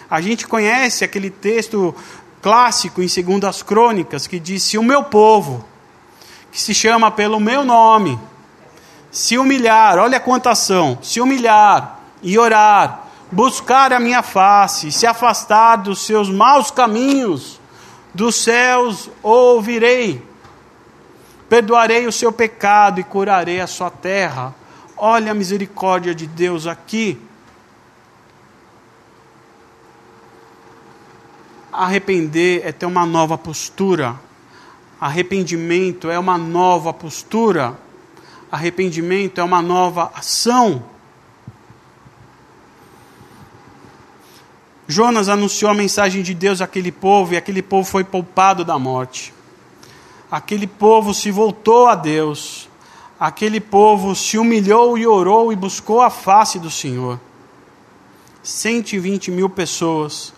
A 0.10 0.20
gente 0.20 0.48
conhece 0.48 1.04
aquele 1.04 1.30
texto 1.30 1.96
clássico 2.42 3.00
em 3.00 3.08
Segundas 3.08 3.62
Crônicas 3.62 4.26
que 4.26 4.40
diz: 4.40 4.64
Se 4.64 4.76
o 4.76 4.82
meu 4.82 5.04
povo, 5.04 5.64
que 6.52 6.60
se 6.60 6.74
chama 6.74 7.12
pelo 7.12 7.40
meu 7.40 7.64
nome, 7.64 8.20
se 9.12 9.38
humilhar, 9.38 10.00
olha 10.00 10.20
quanta 10.20 10.50
ação, 10.50 10.98
se 11.00 11.22
humilhar 11.22 12.00
e 12.24 12.40
orar, 12.40 13.08
buscar 13.32 13.94
a 13.94 14.00
minha 14.00 14.24
face, 14.24 14.92
se 14.92 15.06
afastar 15.06 15.76
dos 15.76 16.04
seus 16.08 16.28
maus 16.28 16.72
caminhos, 16.72 17.62
dos 18.16 18.36
céus 18.36 19.12
ouvirei, 19.22 20.33
perdoarei 21.54 22.08
o 22.08 22.12
seu 22.12 22.32
pecado 22.32 23.00
e 23.00 23.04
curarei 23.04 23.60
a 23.60 23.68
sua 23.68 23.92
terra. 23.92 24.56
Olha 24.98 25.34
a 25.34 25.36
misericórdia 25.36 26.16
de 26.16 26.26
Deus 26.26 26.66
aqui. 26.66 27.22
Arrepender 31.72 32.64
é 32.66 32.72
ter 32.72 32.88
uma 32.88 33.06
nova 33.06 33.38
postura. 33.38 34.20
Arrependimento 35.00 36.10
é 36.10 36.18
uma 36.18 36.40
nova 36.40 36.92
postura. 36.92 37.78
Arrependimento 38.52 39.40
é 39.40 39.44
uma 39.44 39.62
nova 39.62 40.12
ação. 40.16 40.84
Jonas 44.88 45.30
anunciou 45.30 45.70
a 45.70 45.76
mensagem 45.76 46.24
de 46.24 46.34
Deus 46.34 46.62
àquele 46.62 46.92
povo 46.92 47.36
e 47.36 47.38
aquele 47.38 47.62
povo 47.62 47.88
foi 47.88 48.04
poupado 48.04 48.66
da 48.66 48.80
morte. 48.80 49.32
Aquele 50.34 50.66
povo 50.66 51.14
se 51.14 51.30
voltou 51.30 51.86
a 51.86 51.94
Deus. 51.94 52.68
Aquele 53.20 53.60
povo 53.60 54.16
se 54.16 54.36
humilhou 54.36 54.98
e 54.98 55.06
orou 55.06 55.54
e 55.54 55.56
buscou 55.56 56.02
a 56.02 56.10
face 56.10 56.58
do 56.58 56.72
Senhor. 56.72 57.20
120 58.42 59.30
mil 59.30 59.48
pessoas 59.48 60.34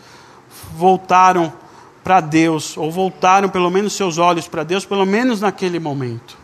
voltaram 0.74 1.54
para 2.04 2.20
Deus, 2.20 2.76
ou 2.76 2.92
voltaram 2.92 3.48
pelo 3.48 3.70
menos 3.70 3.94
seus 3.94 4.18
olhos 4.18 4.50
para 4.50 4.66
Deus, 4.66 4.86
pelo 4.86 5.06
menos 5.06 5.40
naquele 5.40 5.80
momento. 5.80 6.38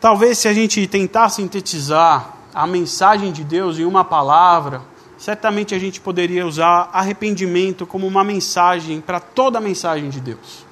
Talvez 0.00 0.38
se 0.38 0.48
a 0.48 0.52
gente 0.52 0.84
tentar 0.88 1.28
sintetizar 1.28 2.34
a 2.52 2.66
mensagem 2.66 3.30
de 3.30 3.44
Deus 3.44 3.78
em 3.78 3.84
uma 3.84 4.04
palavra, 4.04 4.82
certamente 5.16 5.76
a 5.76 5.78
gente 5.78 6.00
poderia 6.00 6.44
usar 6.44 6.90
arrependimento 6.92 7.86
como 7.86 8.04
uma 8.04 8.24
mensagem 8.24 9.00
para 9.00 9.20
toda 9.20 9.58
a 9.58 9.60
mensagem 9.60 10.10
de 10.10 10.20
Deus. 10.20 10.65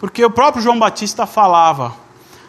Porque 0.00 0.24
o 0.24 0.30
próprio 0.30 0.62
João 0.62 0.78
Batista 0.78 1.26
falava: 1.26 1.94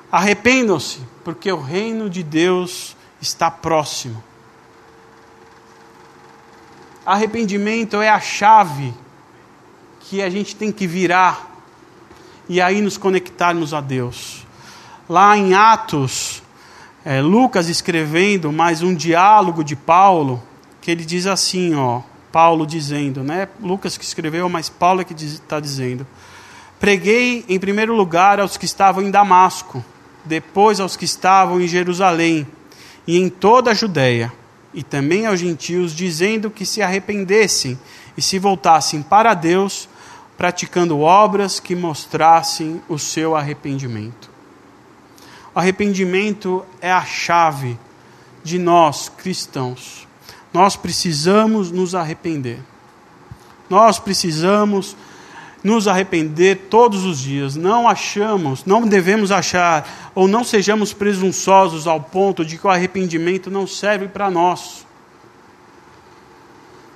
arrependam-se, 0.10 1.02
porque 1.24 1.52
o 1.52 1.62
reino 1.62 2.10
de 2.10 2.24
Deus 2.24 2.96
está 3.22 3.52
próximo. 3.52 4.24
Arrependimento 7.06 8.02
é 8.02 8.10
a 8.10 8.20
chave 8.20 8.94
que 10.00 10.22
a 10.22 10.30
gente 10.30 10.56
tem 10.56 10.72
que 10.72 10.88
virar 10.88 11.50
e 12.48 12.62
aí 12.62 12.82
nos 12.82 12.98
conectarmos 12.98 13.74
a 13.74 13.82
Deus. 13.82 14.46
Lá 15.10 15.38
em 15.38 15.54
Atos, 15.54 16.42
é, 17.04 17.22
Lucas 17.22 17.68
escrevendo 17.68 18.52
mais 18.52 18.82
um 18.82 18.94
diálogo 18.94 19.64
de 19.64 19.76
Paulo, 19.76 20.42
que 20.80 20.92
ele 20.92 21.04
diz 21.04 21.26
assim, 21.28 21.76
ó, 21.76 22.02
Paulo 22.32 22.66
dizendo, 22.66 23.24
né? 23.24 23.50
Lucas 23.60 23.98
que 23.98 24.06
escreveu, 24.06 24.48
mas 24.48 24.70
Paulo 24.70 25.02
é 25.02 25.04
que 25.04 25.14
está 25.14 25.60
dizendo. 25.60 26.08
Preguei 26.82 27.46
em 27.48 27.60
primeiro 27.60 27.96
lugar 27.96 28.40
aos 28.40 28.58
que 28.58 28.66
estavam 28.66 29.04
em 29.04 29.12
Damasco, 29.12 29.86
depois 30.26 30.80
aos 30.80 30.98
que 30.98 31.06
estavam 31.06 31.62
em 31.62 31.68
Jerusalém 31.68 32.48
e 33.06 33.20
em 33.20 33.30
toda 33.30 33.70
a 33.70 33.76
Judéia 33.76 34.34
e 34.74 34.82
também 34.82 35.28
aos 35.28 35.40
gentios, 35.40 35.94
dizendo 35.94 36.50
que 36.50 36.66
se 36.66 36.82
arrependessem 36.82 37.80
e 38.18 38.22
se 38.22 38.40
voltassem 38.40 39.04
para 39.04 39.36
Deus, 39.36 39.88
praticando 40.36 41.00
obras 41.02 41.60
que 41.60 41.76
mostrassem 41.76 42.82
o 42.90 42.98
seu 42.98 43.36
arrependimento. 43.36 44.32
O 45.54 45.60
arrependimento 45.60 46.66
é 46.82 46.92
a 46.92 47.06
chave 47.06 47.78
de 48.44 48.58
nós 48.58 49.08
cristãos. 49.08 50.08
Nós 50.52 50.76
precisamos 50.76 51.70
nos 51.70 51.94
arrepender. 51.94 52.60
Nós 53.70 54.00
precisamos 54.00 54.96
nos 55.64 55.88
arrepender 55.88 56.68
todos 56.70 57.04
os 57.04 57.20
dias. 57.20 57.56
Não 57.56 57.88
achamos, 57.88 58.66
não 58.66 58.86
devemos 58.88 59.32
achar, 59.32 60.12
ou 60.16 60.28
não 60.28 60.44
sejamos 60.44 60.94
presunçosos 60.94 61.88
ao 61.88 62.02
ponto 62.02 62.44
de 62.44 62.58
que 62.58 62.66
o 62.66 62.70
arrependimento 62.70 63.50
não 63.50 63.68
serve 63.68 64.08
para 64.08 64.30
nós. 64.30 64.86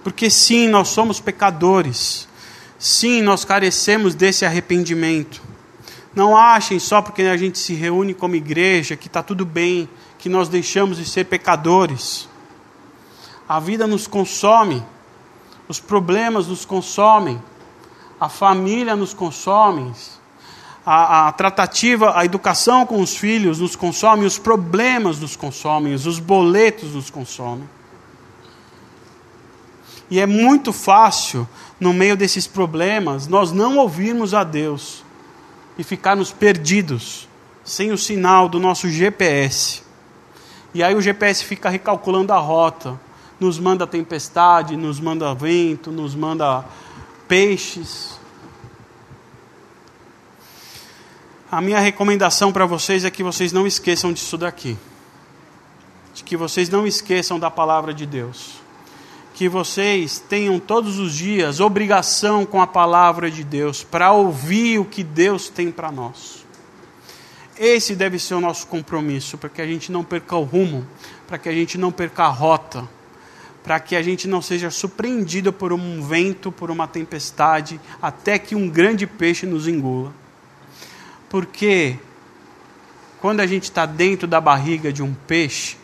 Porque 0.03 0.29
sim, 0.29 0.67
nós 0.67 0.89
somos 0.89 1.19
pecadores. 1.19 2.27
Sim, 2.77 3.21
nós 3.21 3.43
carecemos 3.43 4.13
desse 4.13 4.45
arrependimento. 4.45 5.41
Não 6.15 6.37
achem 6.37 6.79
só 6.79 7.01
porque 7.01 7.23
a 7.23 7.35
gente 7.35 7.57
se 7.57 7.73
reúne 7.73 8.13
como 8.13 8.35
igreja 8.35 8.95
que 8.95 9.07
está 9.07 9.21
tudo 9.21 9.45
bem, 9.45 9.89
que 10.17 10.29
nós 10.29 10.47
deixamos 10.47 10.97
de 10.97 11.05
ser 11.05 11.25
pecadores. 11.25 12.29
A 13.47 13.59
vida 13.59 13.85
nos 13.85 14.07
consome, 14.07 14.83
os 15.67 15.79
problemas 15.79 16.47
nos 16.47 16.65
consomem, 16.65 17.41
a 18.19 18.29
família 18.29 18.95
nos 18.95 19.13
consome, 19.13 19.93
a, 20.85 21.27
a, 21.27 21.31
tratativa, 21.31 22.17
a 22.17 22.23
educação 22.23 22.85
com 22.85 23.01
os 23.01 23.17
filhos 23.17 23.59
nos 23.59 23.75
consome, 23.75 24.25
os 24.25 24.37
problemas 24.37 25.19
nos 25.19 25.35
consomem, 25.35 25.93
os 25.93 26.19
boletos 26.19 26.93
nos 26.93 27.09
consomem. 27.09 27.67
E 30.09 30.19
é 30.19 30.25
muito 30.25 30.71
fácil, 30.71 31.47
no 31.79 31.91
meio 31.91 32.15
desses 32.15 32.45
problemas, 32.45 33.27
nós 33.27 33.51
não 33.51 33.77
ouvirmos 33.77 34.33
a 34.33 34.43
Deus 34.43 35.03
e 35.77 35.83
ficarmos 35.83 36.31
perdidos, 36.31 37.27
sem 37.63 37.91
o 37.91 37.97
sinal 37.97 38.47
do 38.47 38.59
nosso 38.59 38.87
GPS. 38.87 39.81
E 40.73 40.83
aí 40.83 40.93
o 40.93 41.01
GPS 41.01 41.43
fica 41.43 41.69
recalculando 41.69 42.31
a 42.31 42.37
rota, 42.37 42.99
nos 43.39 43.59
manda 43.59 43.87
tempestade, 43.87 44.77
nos 44.77 44.99
manda 44.99 45.33
vento, 45.33 45.91
nos 45.91 46.13
manda 46.13 46.63
peixes. 47.27 48.19
A 51.51 51.61
minha 51.61 51.79
recomendação 51.79 52.51
para 52.51 52.65
vocês 52.65 53.05
é 53.05 53.11
que 53.11 53.23
vocês 53.23 53.51
não 53.51 53.65
esqueçam 53.65 54.11
disso 54.11 54.37
daqui. 54.37 54.77
De 56.13 56.23
que 56.23 56.35
vocês 56.35 56.69
não 56.69 56.85
esqueçam 56.85 57.39
da 57.39 57.51
palavra 57.51 57.93
de 57.93 58.05
Deus 58.05 58.65
que 59.35 59.49
vocês 59.49 60.17
tenham 60.17 60.57
todos 60.57 60.97
os 60.97 61.13
dias 61.13 61.59
obrigação 61.59 62.45
com 62.45 62.61
a 62.61 62.65
palavra 62.65 63.29
de 63.29 63.43
Deus, 63.43 63.83
para 63.83 64.13
ouvir 64.13 64.79
o 64.79 64.85
que 64.85 65.03
Deus 65.03 65.49
tem 65.49 65.69
para 65.69 65.91
nós. 65.91 66.45
Esse 67.59 67.95
deve 67.95 68.17
ser 68.17 68.33
o 68.35 68.39
nosso 68.39 68.65
compromisso, 68.67 69.37
para 69.37 69.49
que 69.49 69.61
a 69.61 69.67
gente 69.67 69.91
não 69.91 70.05
perca 70.05 70.37
o 70.37 70.43
rumo, 70.43 70.87
para 71.27 71.37
que 71.37 71.49
a 71.49 71.51
gente 71.51 71.77
não 71.77 71.91
perca 71.91 72.23
a 72.23 72.29
rota, 72.29 72.87
para 73.65 73.79
que 73.79 73.95
a 73.95 74.01
gente 74.03 74.27
não 74.27 74.43
seja 74.43 74.69
surpreendido 74.69 75.51
por 75.51 75.73
um 75.73 75.99
vento, 75.99 76.51
por 76.51 76.69
uma 76.69 76.87
tempestade, 76.87 77.81
até 77.99 78.37
que 78.37 78.55
um 78.55 78.69
grande 78.69 79.07
peixe 79.07 79.47
nos 79.47 79.67
engula. 79.67 80.13
Porque 81.27 81.97
quando 83.19 83.39
a 83.39 83.47
gente 83.47 83.63
está 83.63 83.87
dentro 83.87 84.27
da 84.27 84.39
barriga 84.39 84.93
de 84.93 85.01
um 85.01 85.15
peixe, 85.15 85.77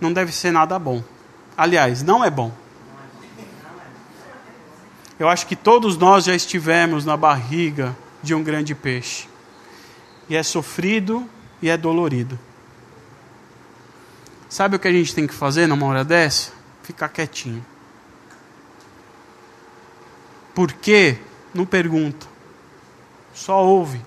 não 0.00 0.10
deve 0.10 0.32
ser 0.32 0.52
nada 0.52 0.78
bom. 0.78 1.04
Aliás, 1.54 2.02
não 2.02 2.24
é 2.24 2.30
bom. 2.30 2.50
Eu 5.18 5.28
acho 5.28 5.46
que 5.46 5.54
todos 5.54 5.98
nós 5.98 6.24
já 6.24 6.34
estivemos 6.34 7.04
na 7.04 7.14
barriga 7.14 7.94
de 8.22 8.34
um 8.34 8.42
grande 8.42 8.74
peixe. 8.74 9.28
E 10.30 10.34
é 10.34 10.42
sofrido 10.42 11.28
e 11.60 11.68
é 11.68 11.76
dolorido. 11.76 12.38
Sabe 14.48 14.76
o 14.76 14.78
que 14.78 14.88
a 14.88 14.92
gente 14.92 15.14
tem 15.14 15.26
que 15.26 15.34
fazer 15.34 15.66
numa 15.66 15.84
hora 15.84 16.02
dessa? 16.02 16.58
Ficar 16.90 17.08
quietinho. 17.08 17.64
Por 20.52 20.72
quê? 20.72 21.18
Não 21.54 21.64
pergunta. 21.64 22.26
Só 23.32 23.64
ouve. 23.64 24.00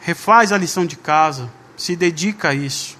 Refaz 0.00 0.52
a 0.52 0.56
lição 0.56 0.86
de 0.86 0.96
casa. 0.96 1.52
Se 1.76 1.94
dedica 1.94 2.48
a 2.48 2.54
isso. 2.54 2.96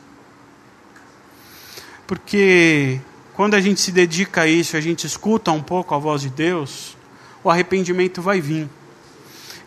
Porque 2.07 3.01
quando 3.33 3.55
a 3.55 3.63
gente 3.63 3.81
se 3.81 3.91
dedica 3.91 4.43
a 4.43 4.47
isso, 4.47 4.77
a 4.77 4.81
gente 4.83 5.07
escuta 5.07 5.51
um 5.51 5.63
pouco 5.63 5.95
a 5.95 5.99
voz 5.99 6.21
de 6.21 6.29
Deus, 6.29 6.99
o 7.43 7.51
arrependimento 7.51 8.21
vai 8.21 8.43
vir. 8.43 8.69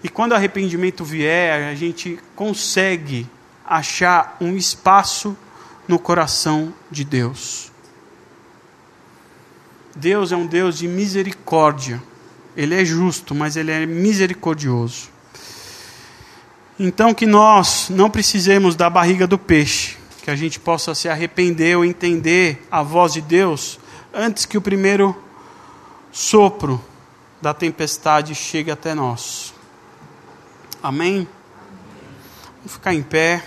E 0.04 0.08
quando 0.08 0.34
o 0.34 0.36
arrependimento 0.36 1.04
vier, 1.04 1.68
a 1.68 1.74
gente 1.74 2.20
consegue 2.36 3.28
achar 3.66 4.38
um 4.40 4.56
espaço 4.56 5.36
no 5.88 5.98
coração 5.98 6.72
de 6.92 7.04
Deus. 7.04 7.69
Deus 10.00 10.32
é 10.32 10.38
um 10.38 10.48
Deus 10.48 10.78
de 10.78 10.88
misericórdia. 10.88 12.02
Ele 12.56 12.74
é 12.74 12.86
justo, 12.86 13.36
mas 13.36 13.58
ele 13.58 13.72
é 13.72 13.86
misericordioso. 13.86 15.10
Então 16.80 17.14
que 17.14 17.26
nós 17.26 17.90
não 17.90 18.10
precisemos 18.10 18.76
da 18.76 18.90
barriga 18.90 19.28
do 19.28 19.38
peixe, 19.38 19.98
que 20.24 20.32
a 20.32 20.36
gente 20.36 20.58
possa 20.60 20.96
se 20.96 21.10
arrepender 21.10 21.78
ou 21.78 21.84
entender 21.84 22.66
a 22.72 22.82
voz 22.82 23.14
de 23.14 23.22
Deus 23.22 23.78
antes 24.14 24.46
que 24.46 24.58
o 24.58 24.62
primeiro 24.62 25.16
sopro 26.12 26.82
da 27.42 27.54
tempestade 27.54 28.34
chegue 28.34 28.72
até 28.72 28.96
nós. 28.96 29.54
Amém? 30.82 31.28
Vamos 32.58 32.74
ficar 32.74 32.94
em 32.94 33.04
pé. 33.04 33.44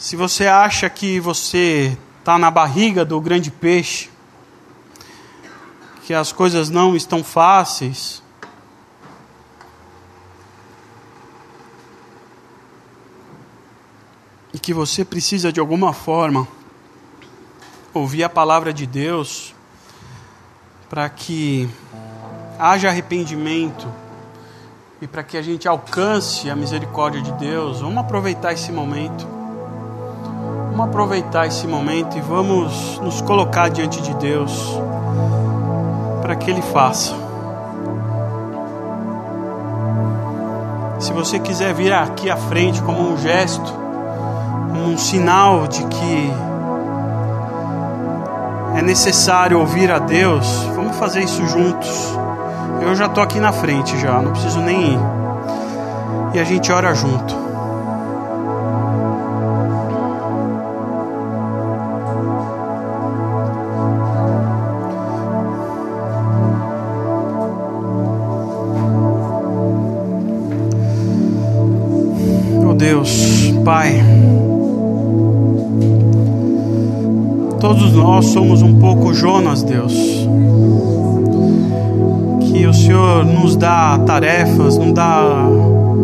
Se 0.00 0.16
você 0.16 0.46
acha 0.46 0.88
que 0.88 1.20
você 1.20 1.94
está 2.20 2.38
na 2.38 2.50
barriga 2.50 3.04
do 3.04 3.20
grande 3.20 3.50
peixe, 3.50 4.08
que 6.06 6.14
as 6.14 6.32
coisas 6.32 6.70
não 6.70 6.96
estão 6.96 7.22
fáceis. 7.22 8.22
E 14.54 14.58
que 14.58 14.72
você 14.72 15.04
precisa 15.04 15.52
de 15.52 15.60
alguma 15.60 15.92
forma 15.92 16.48
ouvir 17.92 18.24
a 18.24 18.28
palavra 18.30 18.72
de 18.72 18.86
Deus 18.86 19.54
para 20.88 21.10
que 21.10 21.68
haja 22.58 22.88
arrependimento 22.88 23.86
e 25.02 25.06
para 25.06 25.22
que 25.22 25.36
a 25.36 25.42
gente 25.42 25.68
alcance 25.68 26.48
a 26.48 26.56
misericórdia 26.56 27.20
de 27.20 27.32
Deus. 27.32 27.82
Vamos 27.82 27.98
aproveitar 27.98 28.54
esse 28.54 28.72
momento. 28.72 29.39
Vamos 30.80 30.94
aproveitar 30.94 31.46
esse 31.46 31.66
momento 31.66 32.16
e 32.16 32.22
vamos 32.22 32.98
nos 33.00 33.20
colocar 33.20 33.68
diante 33.68 34.00
de 34.00 34.14
Deus 34.14 34.80
para 36.22 36.34
que 36.34 36.50
Ele 36.50 36.62
faça. 36.62 37.14
Se 40.98 41.12
você 41.12 41.38
quiser 41.38 41.74
vir 41.74 41.92
aqui 41.92 42.30
à 42.30 42.36
frente 42.38 42.80
como 42.80 43.12
um 43.12 43.18
gesto, 43.18 43.70
um 44.74 44.96
sinal 44.96 45.66
de 45.66 45.84
que 45.84 46.32
é 48.78 48.80
necessário 48.80 49.60
ouvir 49.60 49.92
a 49.92 49.98
Deus, 49.98 50.46
vamos 50.74 50.96
fazer 50.96 51.20
isso 51.20 51.46
juntos. 51.46 51.90
Eu 52.80 52.94
já 52.94 53.04
estou 53.04 53.22
aqui 53.22 53.38
na 53.38 53.52
frente 53.52 54.00
já, 54.00 54.18
não 54.22 54.32
preciso 54.32 54.62
nem 54.62 54.94
ir. 54.94 55.00
E 56.32 56.40
a 56.40 56.44
gente 56.44 56.72
ora 56.72 56.94
junto. 56.94 57.39
Nós 78.20 78.26
somos 78.26 78.60
um 78.60 78.74
pouco 78.74 79.14
Jonas, 79.14 79.62
Deus. 79.62 79.94
Que 82.42 82.66
o 82.66 82.74
Senhor 82.74 83.24
nos 83.24 83.56
dá 83.56 83.98
tarefas, 84.00 84.76
nos 84.76 84.92
dá, 84.92 85.48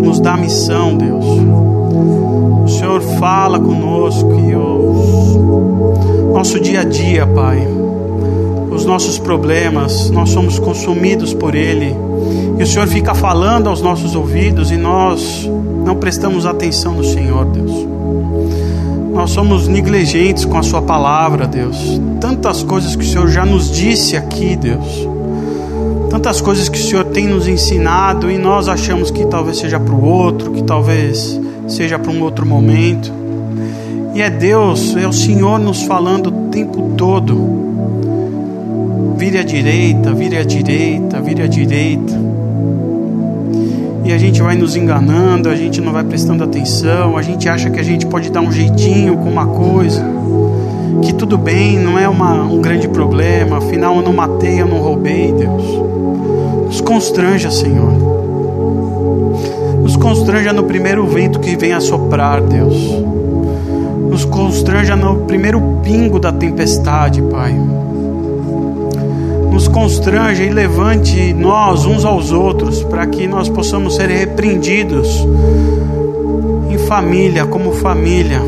nos 0.01 0.19
dá 0.19 0.35
missão, 0.35 0.97
Deus. 0.97 1.27
O 2.65 2.69
Senhor 2.69 3.03
fala 3.19 3.61
conosco 3.61 4.33
e 4.33 4.55
o 4.55 6.33
nosso 6.33 6.59
dia 6.59 6.81
a 6.81 6.85
dia, 6.85 7.27
Pai, 7.27 7.69
os 8.71 8.87
nossos 8.87 9.19
problemas, 9.19 10.09
nós 10.09 10.31
somos 10.31 10.59
consumidos 10.59 11.35
por 11.35 11.55
Ele. 11.55 11.95
E 12.59 12.63
o 12.63 12.67
Senhor 12.67 12.89
fica 12.89 13.15
falando 13.15 13.69
aos 13.69 13.83
nossos 13.83 14.15
ouvidos 14.15 14.71
e 14.71 14.79
nós 14.79 15.47
não 15.85 15.97
prestamos 15.97 16.47
atenção 16.47 16.95
no 16.95 17.05
Senhor, 17.05 17.45
Deus. 17.45 17.96
Nós 19.27 19.33
somos 19.33 19.67
negligentes 19.67 20.45
com 20.45 20.57
a 20.57 20.63
Sua 20.63 20.81
palavra, 20.81 21.49
Deus. 21.49 22.01
Tantas 22.21 22.63
coisas 22.63 22.95
que 22.95 23.03
o 23.03 23.09
Senhor 23.09 23.27
já 23.27 23.45
nos 23.45 23.73
disse 23.73 24.17
aqui, 24.17 24.55
Deus. 24.55 24.87
Tantas 26.09 26.41
coisas 26.41 26.69
que 26.69 26.79
o 26.79 26.81
Senhor 26.81 27.07
tem 27.07 27.27
nos 27.27 27.49
ensinado 27.49 28.31
e 28.31 28.39
nós 28.39 28.69
achamos 28.69 29.11
que 29.11 29.27
talvez 29.27 29.59
seja 29.59 29.81
para 29.81 29.93
o 29.93 30.05
outro, 30.05 30.53
que 30.53 30.63
talvez 30.63 31.41
seja 31.67 31.99
para 31.99 32.13
um 32.13 32.23
outro 32.23 32.47
momento. 32.47 33.13
E 34.15 34.23
é 34.23 34.31
Deus, 34.31 34.95
é 34.97 35.09
o 35.09 35.13
Senhor 35.13 35.59
nos 35.59 35.83
falando 35.83 36.29
o 36.29 36.49
tempo 36.49 36.93
todo. 36.97 37.35
Vire 39.17 39.39
à 39.39 39.43
direita, 39.43 40.13
vire 40.13 40.37
à 40.37 40.45
direita, 40.45 41.21
vire 41.21 41.43
à 41.43 41.49
direita 41.49 42.26
e 44.07 44.13
a 44.13 44.19
gente 44.19 44.41
vai 44.41 44.57
nos 44.57 44.77
enganando, 44.77 45.49
a 45.49 45.57
gente 45.57 45.81
não 45.81 45.93
vai 45.93 46.05
prestando 46.05 46.45
atenção, 46.45 47.17
a 47.17 47.23
gente 47.23 47.49
acha 47.49 47.69
que 47.69 47.81
a 47.81 47.83
gente 47.83 48.07
pode 48.07 48.31
dar 48.31 48.41
um 48.41 48.53
jeitinho 48.53 49.17
com 49.17 49.29
uma 49.29 49.49
coisa, 49.49 50.01
que 51.03 51.13
tudo 51.13 51.37
bem, 51.37 51.77
não 51.77 51.99
é 51.99 52.09
uma, 52.09 52.45
um 52.45 52.61
grande 52.61 52.87
problema, 52.89 53.59
afinal 53.59 53.97
eu 53.97 54.03
não 54.03 54.13
matei, 54.13 54.61
eu 54.61 54.69
não 54.69 54.79
roubei, 54.79 55.33
Deus. 55.33 55.65
Nos 56.67 56.81
constranja, 56.81 57.51
Senhor. 57.51 57.93
constranja 60.07 60.53
no 60.53 60.63
primeiro 60.63 61.05
vento 61.05 61.41
que 61.41 61.57
vem 61.57 61.73
a 61.73 61.81
soprar, 61.81 62.41
Deus. 62.41 62.77
Nos 64.09 64.25
constranja 64.25 64.95
no 64.95 65.17
primeiro 65.23 65.61
pingo 65.83 66.21
da 66.21 66.31
tempestade, 66.31 67.21
Pai. 67.23 67.53
Nos 69.57 69.69
constranja 69.69 70.45
e 70.45 70.51
levante 70.51 71.33
nós 71.33 71.87
uns 71.87 72.05
aos 72.05 72.31
outros 72.31 72.83
para 72.85 73.07
que 73.07 73.27
nós 73.27 73.49
possamos 73.49 73.97
ser 73.97 74.11
repreendidos 74.11 75.27
em 76.71 76.77
família, 76.77 77.47
como 77.47 77.73
família, 77.73 78.39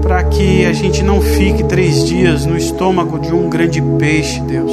para 0.00 0.22
que 0.22 0.64
a 0.64 0.72
gente 0.72 1.02
não 1.02 1.20
fique 1.20 1.64
três 1.64 2.06
dias 2.06 2.46
no 2.46 2.56
estômago 2.56 3.18
de 3.18 3.34
um 3.34 3.50
grande 3.50 3.82
peixe, 3.98 4.40
Deus, 4.42 4.72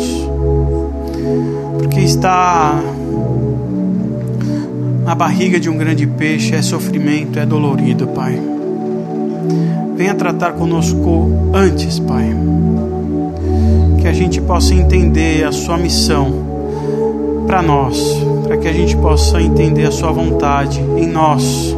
porque 1.79 2.01
está 2.01 2.79
na 5.03 5.15
barriga 5.15 5.59
de 5.59 5.67
um 5.67 5.77
grande 5.79 6.05
peixe 6.05 6.53
é 6.53 6.61
sofrimento, 6.61 7.39
é 7.39 7.45
dolorido, 7.45 8.05
Pai. 8.09 8.39
Venha 9.95 10.13
tratar 10.13 10.51
conosco 10.51 11.49
antes, 11.55 11.97
Pai. 11.97 12.35
Que 14.07 14.11
a 14.11 14.15
gente 14.15 14.39
possa 14.39 14.73
entender 14.73 15.43
a 15.43 15.51
Sua 15.51 15.77
missão 15.77 16.31
para 17.45 17.61
nós, 17.61 18.01
para 18.41 18.55
que 18.55 18.65
a 18.65 18.71
gente 18.71 18.95
possa 18.95 19.41
entender 19.41 19.83
a 19.85 19.91
Sua 19.91 20.13
vontade 20.13 20.79
em 20.79 21.05
nós. 21.05 21.75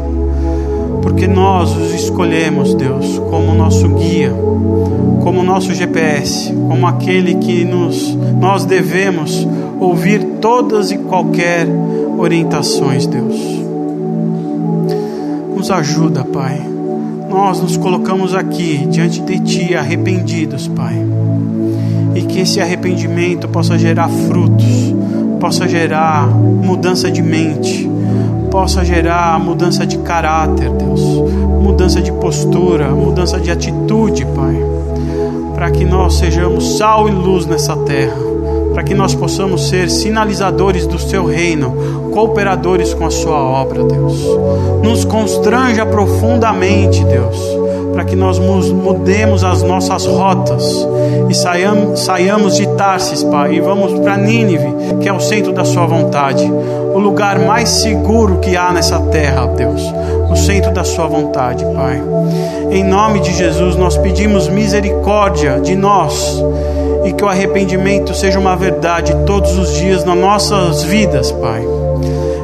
Porque 1.02 1.26
nós 1.26 1.76
os 1.76 1.92
escolhemos, 1.92 2.76
Deus, 2.76 3.18
como 3.32 3.56
nosso 3.56 3.90
guia, 3.90 4.32
como 5.24 5.42
nosso 5.42 5.74
GPS, 5.74 6.54
como 6.68 6.86
aquele 6.86 7.34
que 7.34 7.66
nos, 7.66 8.16
nós 8.40 8.64
devemos 8.64 9.48
ouvir 9.80 10.24
todas 10.40 10.92
e 10.92 11.00
qualquer 11.00 11.66
orientações, 12.16 13.08
Deus. 13.08 13.36
Nos 15.56 15.72
ajuda, 15.72 16.24
Pai. 16.24 16.62
Nós 17.28 17.60
nos 17.60 17.76
colocamos 17.76 18.36
aqui 18.36 18.86
diante 18.86 19.20
de 19.20 19.40
Ti 19.40 19.76
arrependidos, 19.76 20.68
Pai. 20.68 20.94
E 22.20 22.24
que 22.24 22.42
esse 22.42 22.60
arrependimento 22.60 23.48
possa 23.48 23.78
gerar 23.78 24.10
frutos, 24.10 24.94
possa 25.40 25.66
gerar 25.70 26.28
mudança 26.28 27.10
de 27.10 27.22
mente, 27.22 27.90
possa 28.52 28.84
gerar 28.84 29.40
mudança 29.40 29.86
de 29.88 29.98
caráter, 30.00 30.70
Deus, 30.70 31.00
mudança 31.00 32.02
de 32.02 32.12
postura, 32.12 32.90
mudança 32.90 33.40
de 33.40 33.50
atitude, 33.50 34.26
Pai, 34.36 34.62
para 35.56 35.72
que 35.72 35.86
nós 35.86 36.16
sejamos 36.16 36.78
sal 36.78 37.08
e 37.08 37.12
luz 37.12 37.46
nessa 37.46 37.74
terra 37.78 38.30
para 38.74 38.84
que 38.84 38.94
nós 38.94 39.14
possamos 39.14 39.68
ser 39.68 39.90
sinalizadores 39.90 40.88
do 40.88 40.98
seu 40.98 41.26
reino, 41.26 42.12
cooperadores 42.14 42.94
com 42.94 43.06
a 43.06 43.12
sua 43.12 43.38
obra, 43.38 43.84
Deus. 43.84 44.24
Nos 44.82 45.04
constranja 45.04 45.86
profundamente, 45.86 47.04
Deus, 47.04 47.38
para 47.94 48.04
que 48.04 48.16
nós 48.16 48.40
mudemos 48.40 49.44
as 49.44 49.62
nossas 49.64 50.06
rotas 50.06 50.88
e 51.30 51.34
saiamos, 51.34 52.00
saiamos 52.02 52.56
de 52.56 52.68
Tarsis, 52.70 53.24
Pai, 53.24 53.56
e 53.56 53.60
vamos 53.60 54.00
para 54.00 54.18
Nínive, 54.18 54.74
que 55.02 55.08
é 55.08 55.14
o 55.14 55.20
centro 55.20 55.52
da 55.52 55.66
sua 55.66 55.86
vontade, 55.86 56.44
o 56.44 56.98
lugar 56.98 57.40
mais 57.40 57.70
seguro 57.70 58.40
que 58.40 58.56
há 58.56 58.72
nessa 58.72 59.00
terra, 59.00 59.48
Deus, 59.48 59.82
o 60.30 60.36
centro 60.36 60.72
da 60.72 60.84
sua 60.84 61.08
vontade, 61.08 61.66
Pai. 61.66 62.02
Em 62.72 62.84
nome 62.84 63.20
de 63.20 63.34
Jesus, 63.34 63.76
nós 63.76 63.98
pedimos 63.98 64.48
misericórdia 64.48 65.60
de 65.60 65.76
nós 65.76 66.44
e 67.04 67.14
que 67.14 67.24
o 67.24 67.28
arrependimento 67.28 68.14
seja 68.14 68.40
uma 68.40 68.56
verdade 68.56 69.16
todos 69.26 69.58
os 69.58 69.74
dias 69.78 70.04
nas 70.04 70.18
nossas 70.18 70.84
vidas, 70.84 71.32
Pai. 71.32 71.66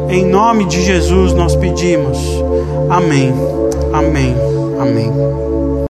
Em 0.10 0.26
nome 0.26 0.66
de 0.66 0.82
Jesus 0.84 1.34
nós 1.34 1.56
pedimos. 1.56 2.18
Amém. 2.90 3.34
Amém. 3.92 4.55
Amém. 4.80 5.45